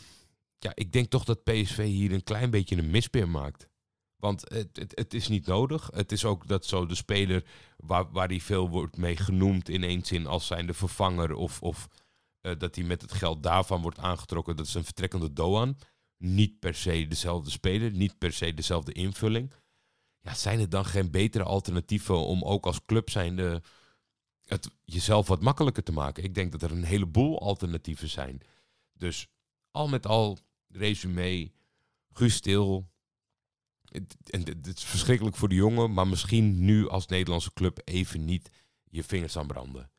ja, 0.58 0.72
ik 0.74 0.92
denk 0.92 1.10
toch 1.10 1.24
dat 1.24 1.44
PSV 1.44 1.84
hier 1.84 2.12
een 2.12 2.24
klein 2.24 2.50
beetje 2.50 2.76
een 2.76 2.90
mispeer 2.90 3.28
maakt. 3.28 3.68
Want 4.16 4.40
het, 4.40 4.76
het, 4.76 4.92
het, 4.94 5.14
is 5.14 5.28
niet 5.28 5.46
nodig. 5.46 5.90
Het 5.94 6.12
is 6.12 6.24
ook 6.24 6.48
dat 6.48 6.66
zo 6.66 6.86
de 6.86 6.94
speler 6.94 7.44
waar, 7.76 8.10
waar 8.10 8.28
die 8.28 8.42
veel 8.42 8.68
wordt 8.68 8.96
mee 8.96 9.16
genoemd 9.16 9.68
in 9.68 9.82
één 9.82 10.04
zin 10.04 10.26
als 10.26 10.46
zijn 10.46 10.66
de 10.66 10.74
vervanger 10.74 11.34
of, 11.34 11.62
of 11.62 11.88
uh, 12.42 12.58
dat 12.58 12.74
hij 12.74 12.84
met 12.84 13.02
het 13.02 13.12
geld 13.12 13.42
daarvan 13.42 13.82
wordt 13.82 13.98
aangetrokken. 13.98 14.56
Dat 14.56 14.66
is 14.66 14.74
een 14.74 14.84
vertrekkende 14.84 15.32
Doan. 15.32 15.78
Niet 16.16 16.58
per 16.58 16.74
se 16.74 17.06
dezelfde 17.08 17.50
speler, 17.50 17.90
niet 17.90 18.18
per 18.18 18.32
se 18.32 18.54
dezelfde 18.54 18.92
invulling. 18.92 19.52
Ja, 20.20 20.34
zijn 20.34 20.60
er 20.60 20.68
dan 20.68 20.84
geen 20.84 21.10
betere 21.10 21.44
alternatieven 21.44 22.16
om 22.16 22.42
ook 22.42 22.66
als 22.66 22.84
club 22.84 23.10
zijnde 23.10 23.62
het 24.44 24.70
jezelf 24.84 25.28
wat 25.28 25.42
makkelijker 25.42 25.82
te 25.82 25.92
maken? 25.92 26.24
Ik 26.24 26.34
denk 26.34 26.52
dat 26.52 26.62
er 26.62 26.70
een 26.70 26.84
heleboel 26.84 27.40
alternatieven 27.40 28.08
zijn. 28.08 28.40
Dus 28.92 29.28
al 29.70 29.88
met 29.88 30.06
al, 30.06 30.38
resume, 30.68 31.52
Guus 32.12 32.34
Stil. 32.34 32.90
En 34.26 34.42
het 34.44 34.66
is 34.66 34.84
verschrikkelijk 34.84 35.36
voor 35.36 35.48
de 35.48 35.54
jongen, 35.54 35.92
maar 35.92 36.06
misschien 36.06 36.64
nu 36.64 36.88
als 36.88 37.06
Nederlandse 37.06 37.52
club 37.52 37.80
even 37.84 38.24
niet 38.24 38.50
je 38.84 39.04
vingers 39.04 39.36
aan 39.36 39.46
branden. 39.46 39.91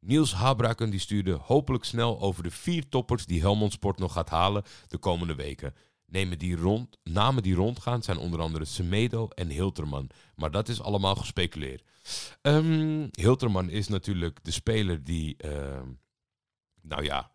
Niels 0.00 0.34
Habraken 0.34 0.90
die 0.90 1.00
stuurde 1.00 1.32
hopelijk 1.32 1.84
snel 1.84 2.20
over 2.20 2.42
de 2.42 2.50
vier 2.50 2.88
toppers 2.88 3.26
die 3.26 3.40
Helmond 3.40 3.72
Sport 3.72 3.98
nog 3.98 4.12
gaat 4.12 4.30
halen 4.30 4.62
de 4.86 4.98
komende 4.98 5.34
weken. 5.34 5.74
nemen 6.06 6.38
die 6.38 6.56
rond, 6.56 6.98
namen 7.02 7.42
die 7.42 7.54
rondgaan 7.54 8.02
zijn 8.02 8.18
onder 8.18 8.40
andere 8.40 8.64
Semedo 8.64 9.28
en 9.28 9.48
Hilterman. 9.48 10.10
Maar 10.34 10.50
dat 10.50 10.68
is 10.68 10.80
allemaal 10.82 11.14
gespeculeerd. 11.14 11.82
Um, 12.42 13.08
Hilterman 13.10 13.70
is 13.70 13.88
natuurlijk 13.88 14.38
de 14.44 14.50
speler 14.50 15.04
die, 15.04 15.36
ehm, 15.36 15.88
nou 16.82 17.04
ja, 17.04 17.30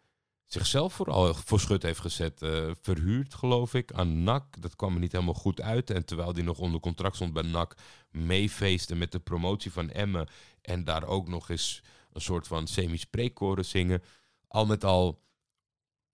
zichzelf 0.46 0.94
vooral 0.94 1.34
voor 1.34 1.60
schut 1.60 1.84
heeft 1.84 2.00
gezet. 2.00 2.42
Uh, 2.42 2.72
verhuurd, 2.82 3.34
geloof 3.34 3.74
ik, 3.74 3.92
aan 3.92 4.24
NAC. 4.24 4.62
Dat 4.62 4.76
kwam 4.76 4.94
er 4.94 5.00
niet 5.00 5.12
helemaal 5.12 5.34
goed 5.34 5.62
uit. 5.62 5.90
En 5.90 6.06
terwijl 6.06 6.34
hij 6.34 6.44
nog 6.44 6.58
onder 6.58 6.80
contract 6.80 7.16
stond 7.16 7.34
bij 7.34 7.44
NAC, 7.44 7.76
meefeesten 8.12 8.98
met 8.98 9.12
de 9.12 9.20
promotie 9.20 9.72
van 9.72 9.90
Emmen. 9.90 10.28
En 10.62 10.84
daar 10.84 11.04
ook 11.08 11.28
nog 11.28 11.50
eens 11.50 11.84
een 12.14 12.22
soort 12.22 12.48
van 12.48 12.68
semi-spreekkoren 12.68 13.66
zingen. 13.66 14.04
Al 14.48 14.66
met 14.66 14.84
al, 14.84 15.22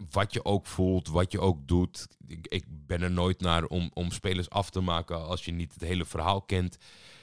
wat 0.09 0.33
je 0.33 0.45
ook 0.45 0.65
voelt, 0.65 1.07
wat 1.07 1.31
je 1.31 1.39
ook 1.39 1.67
doet. 1.67 2.07
Ik, 2.27 2.47
ik 2.47 2.65
ben 2.67 3.01
er 3.01 3.11
nooit 3.11 3.39
naar 3.39 3.65
om, 3.65 3.91
om 3.93 4.11
spelers 4.11 4.49
af 4.49 4.69
te 4.69 4.81
maken 4.81 5.25
als 5.25 5.45
je 5.45 5.51
niet 5.51 5.73
het 5.73 5.81
hele 5.81 6.05
verhaal 6.05 6.41
kent. 6.41 6.77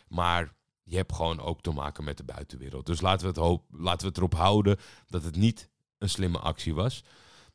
Maar 0.08 0.54
je 0.82 0.96
hebt 0.96 1.14
gewoon 1.14 1.40
ook 1.40 1.60
te 1.60 1.70
maken 1.70 2.04
met 2.04 2.16
de 2.16 2.24
buitenwereld. 2.24 2.86
Dus 2.86 3.00
laten 3.00 3.20
we 3.20 3.26
het, 3.26 3.42
hoop, 3.42 3.64
laten 3.70 4.00
we 4.00 4.06
het 4.06 4.16
erop 4.16 4.34
houden 4.34 4.78
dat 5.06 5.22
het 5.22 5.36
niet 5.36 5.70
een 5.98 6.08
slimme 6.08 6.38
actie 6.38 6.74
was. 6.74 7.04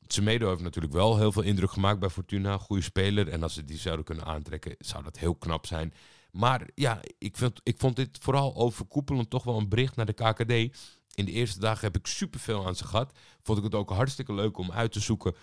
Semedo 0.07 0.49
heeft 0.49 0.61
natuurlijk 0.61 0.93
wel 0.93 1.17
heel 1.17 1.31
veel 1.31 1.41
indruk 1.41 1.71
gemaakt 1.71 1.99
bij 1.99 2.09
Fortuna. 2.09 2.57
Goede 2.57 2.83
speler. 2.83 3.27
En 3.27 3.43
als 3.43 3.53
ze 3.53 3.65
die 3.65 3.77
zouden 3.77 4.05
kunnen 4.05 4.25
aantrekken, 4.25 4.75
zou 4.79 5.03
dat 5.03 5.17
heel 5.17 5.35
knap 5.35 5.65
zijn. 5.65 5.93
Maar 6.31 6.69
ja, 6.75 7.01
ik, 7.17 7.37
vind, 7.37 7.59
ik 7.63 7.77
vond 7.77 7.95
dit 7.95 8.17
vooral 8.21 8.55
overkoepelend 8.55 9.29
toch 9.29 9.43
wel 9.43 9.57
een 9.57 9.69
bericht 9.69 9.95
naar 9.95 10.05
de 10.05 10.13
KKD. 10.13 10.77
In 11.13 11.25
de 11.25 11.31
eerste 11.31 11.59
dagen 11.59 11.81
heb 11.81 11.97
ik 11.97 12.07
superveel 12.07 12.67
aan 12.67 12.75
ze 12.75 12.85
gehad. 12.85 13.17
Vond 13.41 13.57
ik 13.57 13.63
het 13.63 13.75
ook 13.75 13.89
hartstikke 13.89 14.33
leuk 14.33 14.57
om 14.57 14.71
uit 14.71 14.91
te 14.91 14.99
zoeken 14.99 15.35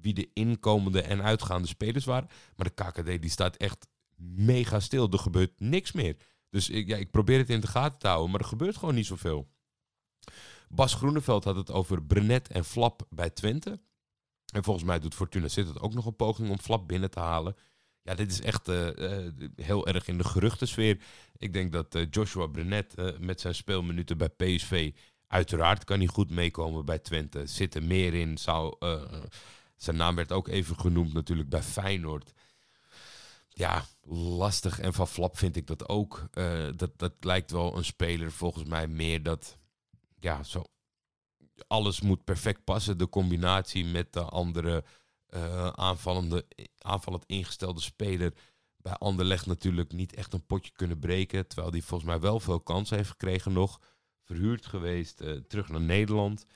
wie 0.00 0.14
de 0.14 0.30
inkomende 0.32 1.02
en 1.02 1.22
uitgaande 1.22 1.68
spelers 1.68 2.04
waren. 2.04 2.28
Maar 2.56 2.70
de 2.74 2.84
KKD 2.84 3.20
die 3.20 3.30
staat 3.30 3.56
echt 3.56 3.86
mega 4.16 4.80
stil. 4.80 5.10
Er 5.10 5.18
gebeurt 5.18 5.60
niks 5.60 5.92
meer. 5.92 6.16
Dus 6.50 6.68
ik, 6.68 6.88
ja, 6.88 6.96
ik 6.96 7.10
probeer 7.10 7.38
het 7.38 7.50
in 7.50 7.60
de 7.60 7.66
gaten 7.66 7.98
te 7.98 8.06
houden, 8.06 8.30
maar 8.30 8.40
er 8.40 8.46
gebeurt 8.46 8.76
gewoon 8.76 8.94
niet 8.94 9.06
zoveel. 9.06 9.48
Bas 10.68 10.94
Groeneveld 10.94 11.44
had 11.44 11.56
het 11.56 11.70
over 11.70 12.02
Brenet 12.02 12.48
en 12.48 12.64
Flap 12.64 13.06
bij 13.10 13.30
Twente. 13.30 13.80
En 14.52 14.64
volgens 14.64 14.84
mij 14.84 14.98
doet 14.98 15.14
Fortuna 15.14 15.46
het 15.46 15.80
ook 15.80 15.94
nog 15.94 16.06
een 16.06 16.16
poging 16.16 16.50
om 16.50 16.58
Flap 16.58 16.88
binnen 16.88 17.10
te 17.10 17.20
halen. 17.20 17.56
Ja, 18.08 18.14
dit 18.14 18.30
is 18.30 18.40
echt 18.40 18.68
uh, 18.68 18.86
uh, 18.96 19.28
heel 19.56 19.86
erg 19.86 20.08
in 20.08 20.18
de 20.18 20.24
geruchtensfeer. 20.24 20.98
Ik 21.36 21.52
denk 21.52 21.72
dat 21.72 21.94
uh, 21.94 22.06
Joshua 22.10 22.46
Brenet 22.46 22.94
met 23.20 23.40
zijn 23.40 23.54
speelminuten 23.54 24.18
bij 24.18 24.28
PSV... 24.28 24.92
uiteraard 25.26 25.84
kan 25.84 25.98
hij 25.98 26.06
goed 26.06 26.30
meekomen 26.30 26.84
bij 26.84 26.98
Twente. 26.98 27.46
Zit 27.46 27.74
er 27.74 27.82
meer 27.82 28.14
in. 28.14 28.38
Zou, 28.38 28.76
zijn 29.76 29.96
naam 29.96 30.14
werd 30.14 30.32
ook 30.32 30.48
even 30.48 30.78
genoemd 30.78 31.12
natuurlijk 31.12 31.48
bij 31.48 31.62
Feyenoord 31.62 32.32
ja, 33.48 33.84
lastig. 34.10 34.80
En 34.80 34.94
van 34.94 35.08
Flap 35.08 35.38
vind 35.38 35.56
ik 35.56 35.66
dat 35.66 35.88
ook. 35.88 36.28
Dat, 36.76 36.90
dat 36.96 37.12
lijkt 37.20 37.50
wel 37.50 37.76
een 37.76 37.84
speler 37.84 38.32
volgens 38.32 38.64
mij 38.64 38.86
meer 38.86 39.22
dat... 39.22 39.58
Ja, 40.20 40.42
zo... 40.42 40.64
Alles 41.66 42.00
moet 42.00 42.24
perfect 42.24 42.64
passen. 42.64 42.98
De 42.98 43.08
combinatie 43.08 43.84
met 43.84 44.12
de 44.12 44.22
andere 44.22 44.84
uh, 45.34 45.68
aanvallende, 45.68 46.46
aanvallend 46.78 47.24
ingestelde 47.26 47.80
speler... 47.80 48.32
Bij 48.80 48.92
Anderlecht 48.96 49.46
natuurlijk 49.46 49.92
niet 49.92 50.14
echt 50.14 50.32
een 50.32 50.46
potje 50.46 50.72
kunnen 50.72 50.98
breken. 50.98 51.46
Terwijl 51.46 51.70
die 51.70 51.84
volgens 51.84 52.10
mij 52.10 52.20
wel 52.20 52.40
veel 52.40 52.60
kansen 52.60 52.96
heeft 52.96 53.10
gekregen 53.10 53.52
nog. 53.52 53.80
Verhuurd 54.24 54.66
geweest, 54.66 55.20
uh, 55.20 55.40
terug 55.48 55.68
naar 55.68 55.80
Nederland. 55.80 56.46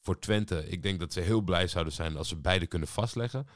Voor 0.00 0.18
Twente, 0.18 0.68
ik 0.68 0.82
denk 0.82 1.00
dat 1.00 1.12
ze 1.12 1.20
heel 1.20 1.40
blij 1.40 1.66
zouden 1.66 1.92
zijn 1.92 2.16
als 2.16 2.28
ze 2.28 2.36
beide 2.36 2.66
kunnen 2.66 2.88
vastleggen 2.88 3.46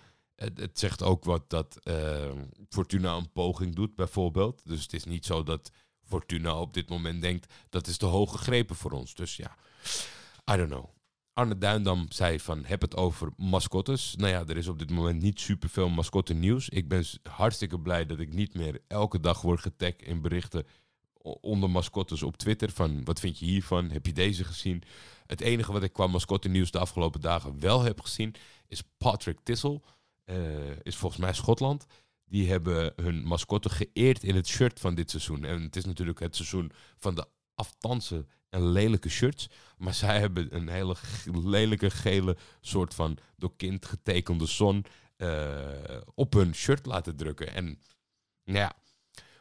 het, 0.51 0.79
zegt 0.79 1.03
ook 1.03 1.25
wat 1.25 1.51
dat 1.51 1.79
uh, 1.85 2.33
Fortuna 2.69 3.17
een 3.17 3.33
poging 3.33 3.75
doet, 3.75 3.95
bijvoorbeeld. 3.95 4.61
Dus 4.65 4.83
het 4.83 4.93
is 4.93 5.05
niet 5.05 5.25
zo 5.25 5.43
dat 5.43 5.71
Fortuna 6.03 6.61
op 6.61 6.75
dit 6.75 6.89
moment 6.89 7.23
denkt 7.23 7.53
dat 7.69 7.87
is 7.87 7.97
te 7.97 8.07
hoog 8.07 8.31
gegrepen 8.31 8.77
voor 8.77 8.91
ons. 8.91 9.15
Dus 9.15 9.37
ja, 9.37 9.57
I 10.53 10.57
don't 10.57 10.71
know. 10.71 10.85
Arne 11.35 11.59
Duindam 11.59 12.07
zei 12.09 12.41
van 12.41 12.65
heb 12.65 12.81
het 12.81 12.97
over 12.97 13.33
mascottes. 13.37 14.15
Nou 14.17 14.31
ja, 14.31 14.45
er 14.47 14.57
is 14.57 14.69
op 14.69 14.79
dit 14.79 14.91
moment 14.91 15.23
niet 15.23 15.41
superveel 15.41 15.89
mascotte 15.89 16.35
nieuws. 16.35 16.69
Ik 16.69 16.89
ben 16.89 17.05
hartstikke 17.23 17.81
blij 17.81 18.07
dat 18.07 18.19
ik 18.19 18.33
niet 18.33 18.55
meer 18.55 18.81
elke 18.87 19.21
dag 19.21 19.43
word 19.43 19.61
getagd 19.61 20.03
in 20.03 20.21
berichten 20.21 20.67
onder 21.23 21.71
mascottes 21.71 22.23
op 22.23 22.37
Twitter. 22.37 22.71
Van 22.71 23.05
wat 23.05 23.21
vind 23.21 23.39
je 23.39 23.45
hiervan? 23.45 23.91
Heb 23.91 24.07
je 24.07 24.13
deze 24.13 24.45
gezien? 24.45 24.83
Het 25.27 25.41
enige 25.41 25.73
wat 25.73 25.83
ik 25.83 25.93
qua 25.93 26.07
mascotte 26.07 26.49
nieuws 26.49 26.71
de 26.71 26.79
afgelopen 26.79 27.21
dagen 27.21 27.61
wel 27.61 27.83
heb 27.83 28.01
gezien 28.01 28.35
is 28.67 28.83
Patrick 28.99 29.39
Tissel. 29.43 29.83
Eh, 30.25 30.37
is 30.83 30.97
volgens 30.97 31.21
mij 31.21 31.33
Schotland. 31.33 31.87
Die 32.25 32.51
hebben 32.51 32.93
hun 32.97 33.25
mascotte 33.25 33.69
geëerd 33.69 34.25
in 34.25 34.35
het 34.35 34.47
shirt 34.47 34.81
van 34.81 34.95
dit 34.95 35.11
seizoen. 35.11 35.45
En 35.45 35.63
het 35.63 35.77
is 35.77 35.85
natuurlijk 35.85 36.21
het 36.21 36.37
seizoen 36.37 36.73
van 36.97 37.15
de 37.15 37.27
aftansen 37.55 38.29
en 38.49 38.67
lelijke 38.67 39.09
shirts. 39.09 39.49
Maar 39.77 39.95
zij 39.95 40.21
hebben 40.21 40.55
een 40.55 40.69
hele 40.69 40.97
lelijke 41.25 41.91
gele 41.91 42.37
soort 42.61 42.95
van 42.95 43.19
door 43.37 43.57
kind 43.57 43.87
getekende 43.87 44.47
zon 44.47 44.85
uh, 45.17 46.01
op 46.15 46.33
hun 46.33 46.55
shirt 46.55 46.87
laten 46.87 47.17
drukken. 47.17 47.55
En 47.55 47.65
nou 48.45 48.59
ja, 48.59 48.73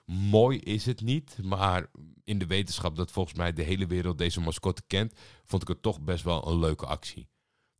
mooi 0.06 0.60
is 0.60 0.86
het 0.86 1.02
niet. 1.02 1.38
Maar 1.44 1.90
in 2.24 2.38
de 2.38 2.48
wetenschap 2.48 2.96
dat 2.96 3.12
volgens 3.12 3.38
mij 3.38 3.54
de 3.54 3.64
hele 3.64 3.88
wereld 3.88 4.18
deze 4.18 4.42
mascotte 4.42 4.84
kent, 4.88 5.14
vond 5.46 5.62
ik 5.62 5.68
het 5.68 5.82
toch 5.82 6.02
best 6.02 6.24
wel 6.24 6.48
een 6.48 6.60
leuke 6.60 6.86
actie. 6.86 7.30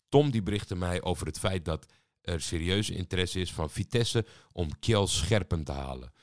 Tom 0.10 0.32
die 0.32 0.44
berichtte 0.44 0.76
mij 0.76 1.02
over 1.02 1.26
het 1.26 1.40
feit 1.40 1.66
dat 1.66 1.86
er 2.22 2.42
serieuze 2.42 2.94
interesse 2.94 3.40
is 3.40 3.54
van 3.54 3.70
Vitesse 3.70 4.26
om 4.52 4.80
Kjell 4.80 5.06
Scherpen 5.06 5.64
te 5.64 5.72
halen. 5.72 6.14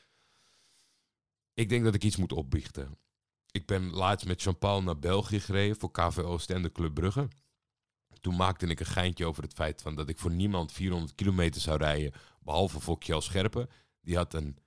Ik 1.54 1.68
denk 1.68 1.84
dat 1.84 1.94
ik 1.94 2.04
iets 2.04 2.16
moet 2.16 2.32
opbiechten. 2.32 2.98
Ik 3.58 3.66
ben 3.66 3.90
laatst 3.90 4.26
met 4.26 4.42
Jean-Paul 4.42 4.82
naar 4.82 4.98
België 4.98 5.40
gereden 5.40 5.76
voor 5.76 5.90
KVO 5.90 6.38
Stende 6.38 6.72
Club 6.72 6.94
Brugge. 6.94 7.28
Toen 8.20 8.36
maakte 8.36 8.66
ik 8.66 8.80
een 8.80 8.86
geintje 8.86 9.26
over 9.26 9.42
het 9.42 9.52
feit 9.52 9.82
van 9.82 9.94
dat 9.94 10.08
ik 10.08 10.18
voor 10.18 10.30
niemand 10.30 10.72
400 10.72 11.14
kilometer 11.14 11.60
zou 11.60 11.78
rijden, 11.78 12.12
behalve 12.40 12.80
voor 12.80 12.98
Kjell 12.98 13.20
Scherpen. 13.20 13.68
Die 14.00 14.16
had 14.16 14.34
een, 14.34 14.58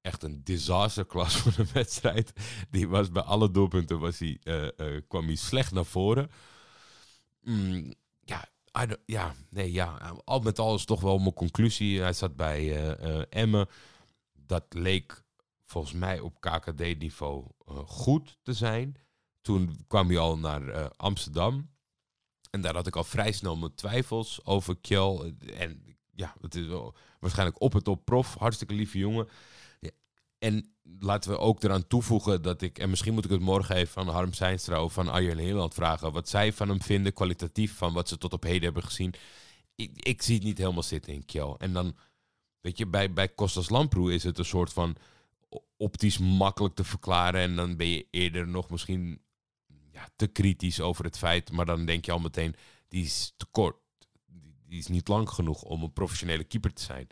echt 0.00 0.22
een 0.22 0.44
disasterklas 0.44 1.36
voor 1.36 1.52
de 1.56 1.72
wedstrijd. 1.72 2.32
Die 2.70 2.88
was 2.88 3.10
bij 3.10 3.22
alle 3.22 3.50
doelpunten 3.50 3.98
was 3.98 4.18
hij, 4.18 4.38
uh, 4.44 4.68
uh, 4.76 5.00
kwam 5.08 5.26
hij 5.26 5.36
slecht 5.36 5.72
naar 5.72 5.84
voren. 5.84 6.30
Mm, 7.40 7.94
ja, 8.20 8.48
ja, 9.06 9.34
nee, 9.50 9.72
ja. 9.72 10.16
Al 10.24 10.40
met 10.40 10.58
al 10.58 10.74
is 10.74 10.84
toch 10.84 11.00
wel 11.00 11.18
mijn 11.18 11.34
conclusie. 11.34 12.00
Hij 12.00 12.12
zat 12.12 12.36
bij 12.36 12.90
uh, 13.00 13.22
Emmen. 13.28 13.68
Dat 14.32 14.64
leek 14.68 15.22
volgens 15.70 15.94
mij 15.94 16.20
op 16.20 16.40
KKD-niveau 16.40 17.46
eh, 17.66 17.78
goed 17.86 18.38
te 18.42 18.52
zijn. 18.52 18.96
Toen 19.40 19.84
kwam 19.86 20.08
hij 20.08 20.18
al 20.18 20.38
naar 20.38 20.90
Amsterdam. 20.96 21.70
En 22.50 22.60
daar 22.60 22.74
had 22.74 22.86
ik 22.86 22.96
al 22.96 23.04
vrij 23.04 23.32
snel 23.32 23.56
mijn 23.56 23.74
twijfels 23.74 24.44
over 24.44 24.76
Kjell. 24.76 25.34
En 25.54 25.98
ja, 26.14 26.34
het 26.40 26.54
is 26.54 26.66
wel 26.66 26.94
waarschijnlijk 27.20 27.60
op 27.60 27.72
het 27.72 27.88
op 27.88 28.04
prof. 28.04 28.34
Hartstikke 28.34 28.74
lieve 28.74 28.98
jongen. 28.98 29.28
En 30.38 30.74
laten 30.98 31.30
we 31.30 31.38
ook 31.38 31.62
eraan 31.62 31.86
toevoegen 31.86 32.42
dat 32.42 32.62
ik, 32.62 32.78
en 32.78 32.90
misschien 32.90 33.14
moet 33.14 33.24
ik 33.24 33.30
het 33.30 33.40
morgen 33.40 33.76
even 33.76 33.92
van 33.92 34.08
Harm 34.08 34.32
Seinstra 34.32 34.82
of 34.82 34.92
van 34.92 35.08
Arjen 35.08 35.36
Nederland 35.36 35.74
vragen, 35.74 36.12
wat 36.12 36.28
zij 36.28 36.52
van 36.52 36.68
hem 36.68 36.82
vinden, 36.82 37.12
kwalitatief, 37.12 37.76
van 37.76 37.92
wat 37.92 38.08
ze 38.08 38.18
tot 38.18 38.32
op 38.32 38.42
heden 38.42 38.62
hebben 38.62 38.82
gezien. 38.82 39.14
Ik, 39.74 39.90
ik 39.94 40.22
zie 40.22 40.34
het 40.34 40.44
niet 40.44 40.58
helemaal 40.58 40.82
zitten 40.82 41.12
in 41.12 41.24
Kjell. 41.24 41.54
En 41.58 41.72
dan, 41.72 41.96
weet 42.60 42.78
je, 42.78 42.86
bij, 42.86 43.12
bij 43.12 43.28
Kostas 43.28 43.68
Lamproe 43.68 44.14
is 44.14 44.22
het 44.22 44.38
een 44.38 44.44
soort 44.44 44.72
van 44.72 44.96
optisch 45.76 46.18
makkelijk 46.18 46.74
te 46.74 46.84
verklaren. 46.84 47.40
En 47.40 47.56
dan 47.56 47.76
ben 47.76 47.88
je 47.88 48.06
eerder 48.10 48.48
nog 48.48 48.70
misschien 48.70 49.20
ja, 49.90 50.08
te 50.16 50.26
kritisch 50.26 50.80
over 50.80 51.04
het 51.04 51.18
feit, 51.18 51.52
maar 51.52 51.66
dan 51.66 51.84
denk 51.84 52.04
je 52.04 52.12
al 52.12 52.18
meteen, 52.18 52.54
die 52.88 53.04
is 53.04 53.32
te 53.36 53.46
kort. 53.50 53.76
Die 54.66 54.78
is 54.78 54.86
niet 54.86 55.08
lang 55.08 55.28
genoeg 55.28 55.62
om 55.62 55.82
een 55.82 55.92
professionele 55.92 56.44
keeper 56.44 56.72
te 56.72 56.82
zijn. 56.82 57.06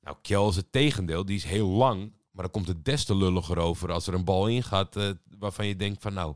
Nou, 0.00 0.16
Kjell 0.22 0.48
is 0.48 0.56
het 0.56 0.72
tegendeel. 0.72 1.24
Die 1.24 1.36
is 1.36 1.44
heel 1.44 1.68
lang, 1.68 2.12
maar 2.30 2.42
dan 2.42 2.50
komt 2.50 2.68
het 2.68 2.84
des 2.84 3.04
te 3.04 3.16
lulliger 3.16 3.58
over 3.58 3.92
als 3.92 4.06
er 4.06 4.14
een 4.14 4.24
bal 4.24 4.48
ingaat 4.48 4.96
uh, 4.96 5.10
waarvan 5.38 5.66
je 5.66 5.76
denkt 5.76 6.02
van 6.02 6.14
nou, 6.14 6.34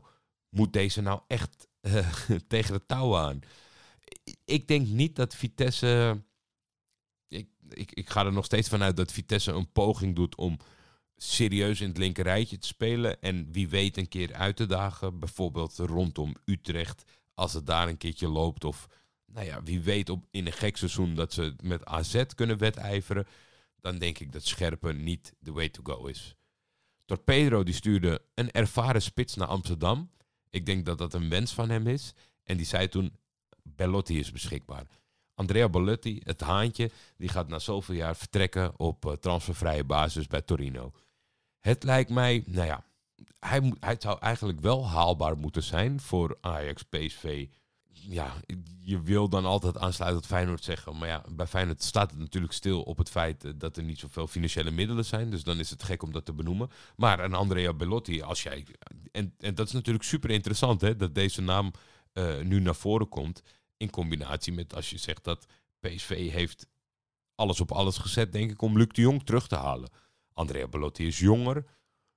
moet 0.49 0.73
deze 0.73 1.01
nou 1.01 1.21
echt 1.27 1.67
uh, 1.81 2.13
tegen 2.47 2.73
de 2.73 2.85
touw 2.85 3.17
aan? 3.17 3.39
Ik 4.45 4.67
denk 4.67 4.87
niet 4.87 5.15
dat 5.15 5.35
Vitesse... 5.35 6.23
Ik, 7.69 7.91
ik 7.91 8.09
ga 8.09 8.25
er 8.25 8.33
nog 8.33 8.45
steeds 8.45 8.69
vanuit 8.69 8.97
dat 8.97 9.11
Vitesse 9.11 9.51
een 9.51 9.71
poging 9.71 10.15
doet 10.15 10.35
om 10.35 10.57
serieus 11.15 11.81
in 11.81 11.87
het 11.87 11.97
linkerrijtje 11.97 12.57
te 12.57 12.67
spelen. 12.67 13.21
En 13.21 13.51
wie 13.51 13.69
weet 13.69 13.97
een 13.97 14.07
keer 14.07 14.33
uit 14.33 14.55
te 14.55 14.65
dagen. 14.65 15.19
Bijvoorbeeld 15.19 15.77
rondom 15.77 16.35
Utrecht. 16.45 17.03
Als 17.33 17.53
het 17.53 17.65
daar 17.65 17.87
een 17.87 17.97
keertje 17.97 18.27
loopt. 18.27 18.63
Of 18.63 18.87
nou 19.25 19.45
ja, 19.45 19.63
wie 19.63 19.81
weet 19.81 20.09
op, 20.09 20.25
in 20.31 20.45
een 20.45 20.53
gek 20.53 20.77
seizoen 20.77 21.15
dat 21.15 21.33
ze 21.33 21.55
met 21.63 21.85
AZ 21.85 22.23
kunnen 22.35 22.57
wedijveren 22.57 23.27
dan 23.85 23.97
denk 23.97 24.19
ik 24.19 24.31
dat 24.31 24.45
Scherpen 24.45 25.03
niet 25.03 25.33
de 25.39 25.51
way 25.51 25.69
to 25.69 25.81
go 25.83 26.05
is. 26.05 26.35
Torpedo 27.05 27.63
die 27.63 27.73
stuurde 27.73 28.21
een 28.33 28.51
ervaren 28.51 29.01
spits 29.01 29.35
naar 29.35 29.47
Amsterdam. 29.47 30.11
Ik 30.49 30.65
denk 30.65 30.85
dat 30.85 30.97
dat 30.97 31.13
een 31.13 31.29
wens 31.29 31.53
van 31.53 31.69
hem 31.69 31.87
is. 31.87 32.13
En 32.43 32.57
die 32.57 32.65
zei 32.65 32.87
toen, 32.87 33.15
Bellotti 33.63 34.19
is 34.19 34.31
beschikbaar. 34.31 34.87
Andrea 35.33 35.69
Balletti, 35.69 36.21
het 36.23 36.41
haantje, 36.41 36.91
die 37.17 37.29
gaat 37.29 37.47
na 37.47 37.59
zoveel 37.59 37.95
jaar 37.95 38.15
vertrekken 38.15 38.79
op 38.79 39.05
uh, 39.05 39.11
transfervrije 39.11 39.83
basis 39.83 40.27
bij 40.27 40.41
Torino. 40.41 40.91
Het 41.65 41.83
lijkt 41.83 42.09
mij, 42.09 42.43
nou 42.47 42.67
ja, 42.67 42.83
hij, 43.39 43.73
hij 43.79 43.95
zou 43.99 44.19
eigenlijk 44.19 44.59
wel 44.59 44.89
haalbaar 44.89 45.37
moeten 45.37 45.63
zijn 45.63 45.99
voor 45.99 46.37
Ajax, 46.41 46.83
PSV. 46.83 47.47
Ja, 47.91 48.33
je 48.79 49.01
wil 49.01 49.29
dan 49.29 49.45
altijd 49.45 49.77
aansluitend 49.77 50.23
op 50.23 50.29
Feyenoord 50.29 50.63
zeggen. 50.63 50.97
Maar 50.97 51.07
ja, 51.07 51.23
bij 51.29 51.47
Feyenoord 51.47 51.83
staat 51.83 52.11
het 52.11 52.19
natuurlijk 52.19 52.53
stil 52.53 52.81
op 52.81 52.97
het 52.97 53.09
feit 53.09 53.45
eh, 53.45 53.51
dat 53.55 53.77
er 53.77 53.83
niet 53.83 53.99
zoveel 53.99 54.27
financiële 54.27 54.71
middelen 54.71 55.05
zijn. 55.05 55.29
Dus 55.29 55.43
dan 55.43 55.59
is 55.59 55.69
het 55.69 55.83
gek 55.83 56.03
om 56.03 56.11
dat 56.11 56.25
te 56.25 56.33
benoemen. 56.33 56.69
Maar 56.95 57.19
een 57.19 57.33
Andrea 57.33 57.73
Bellotti, 57.73 58.21
als 58.21 58.43
jij. 58.43 58.65
En, 59.11 59.33
en 59.39 59.55
dat 59.55 59.67
is 59.67 59.73
natuurlijk 59.73 60.05
super 60.05 60.29
interessant, 60.29 60.81
hè, 60.81 60.95
dat 60.95 61.15
deze 61.15 61.41
naam 61.41 61.71
uh, 62.13 62.41
nu 62.41 62.59
naar 62.59 62.75
voren 62.75 63.09
komt. 63.09 63.41
In 63.77 63.89
combinatie 63.89 64.53
met 64.53 64.75
als 64.75 64.89
je 64.89 64.97
zegt 64.97 65.23
dat 65.23 65.45
PSV 65.79 66.31
heeft 66.31 66.67
alles 67.35 67.61
op 67.61 67.71
alles 67.71 67.97
gezet, 67.97 68.31
denk 68.31 68.51
ik, 68.51 68.61
om 68.61 68.77
Luc 68.77 68.87
de 68.87 69.01
Jong 69.01 69.23
terug 69.23 69.47
te 69.47 69.55
halen. 69.55 69.89
Andrea 70.35 70.67
Bellotti 70.67 71.07
is 71.07 71.19
jonger. 71.19 71.65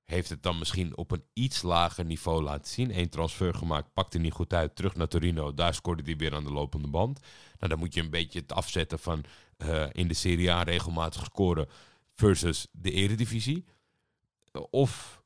Heeft 0.05 0.29
het 0.29 0.43
dan 0.43 0.59
misschien 0.59 0.97
op 0.97 1.11
een 1.11 1.25
iets 1.33 1.63
lager 1.63 2.05
niveau 2.05 2.43
laten 2.43 2.73
zien. 2.73 2.99
Eén 2.99 3.09
transfer 3.09 3.55
gemaakt, 3.55 3.93
pakte 3.93 4.19
niet 4.19 4.33
goed 4.33 4.53
uit. 4.53 4.77
Terug 4.77 4.95
naar 4.95 5.09
Torino, 5.09 5.55
daar 5.55 5.75
scoorde 5.75 6.03
hij 6.03 6.17
weer 6.17 6.35
aan 6.35 6.45
de 6.45 6.53
lopende 6.53 6.89
band. 6.89 7.21
Nou, 7.59 7.71
dan 7.71 7.79
moet 7.79 7.95
je 7.95 8.01
een 8.01 8.11
beetje 8.11 8.41
het 8.41 8.53
afzetten 8.53 8.99
van 8.99 9.25
uh, 9.59 9.87
in 9.93 10.09
de 10.09 10.15
Serie 10.15 10.53
A 10.53 10.63
regelmatig 10.63 11.25
scoren 11.25 11.69
versus 12.15 12.67
de 12.73 12.91
Eredivisie. 12.91 13.65
Of 14.71 15.23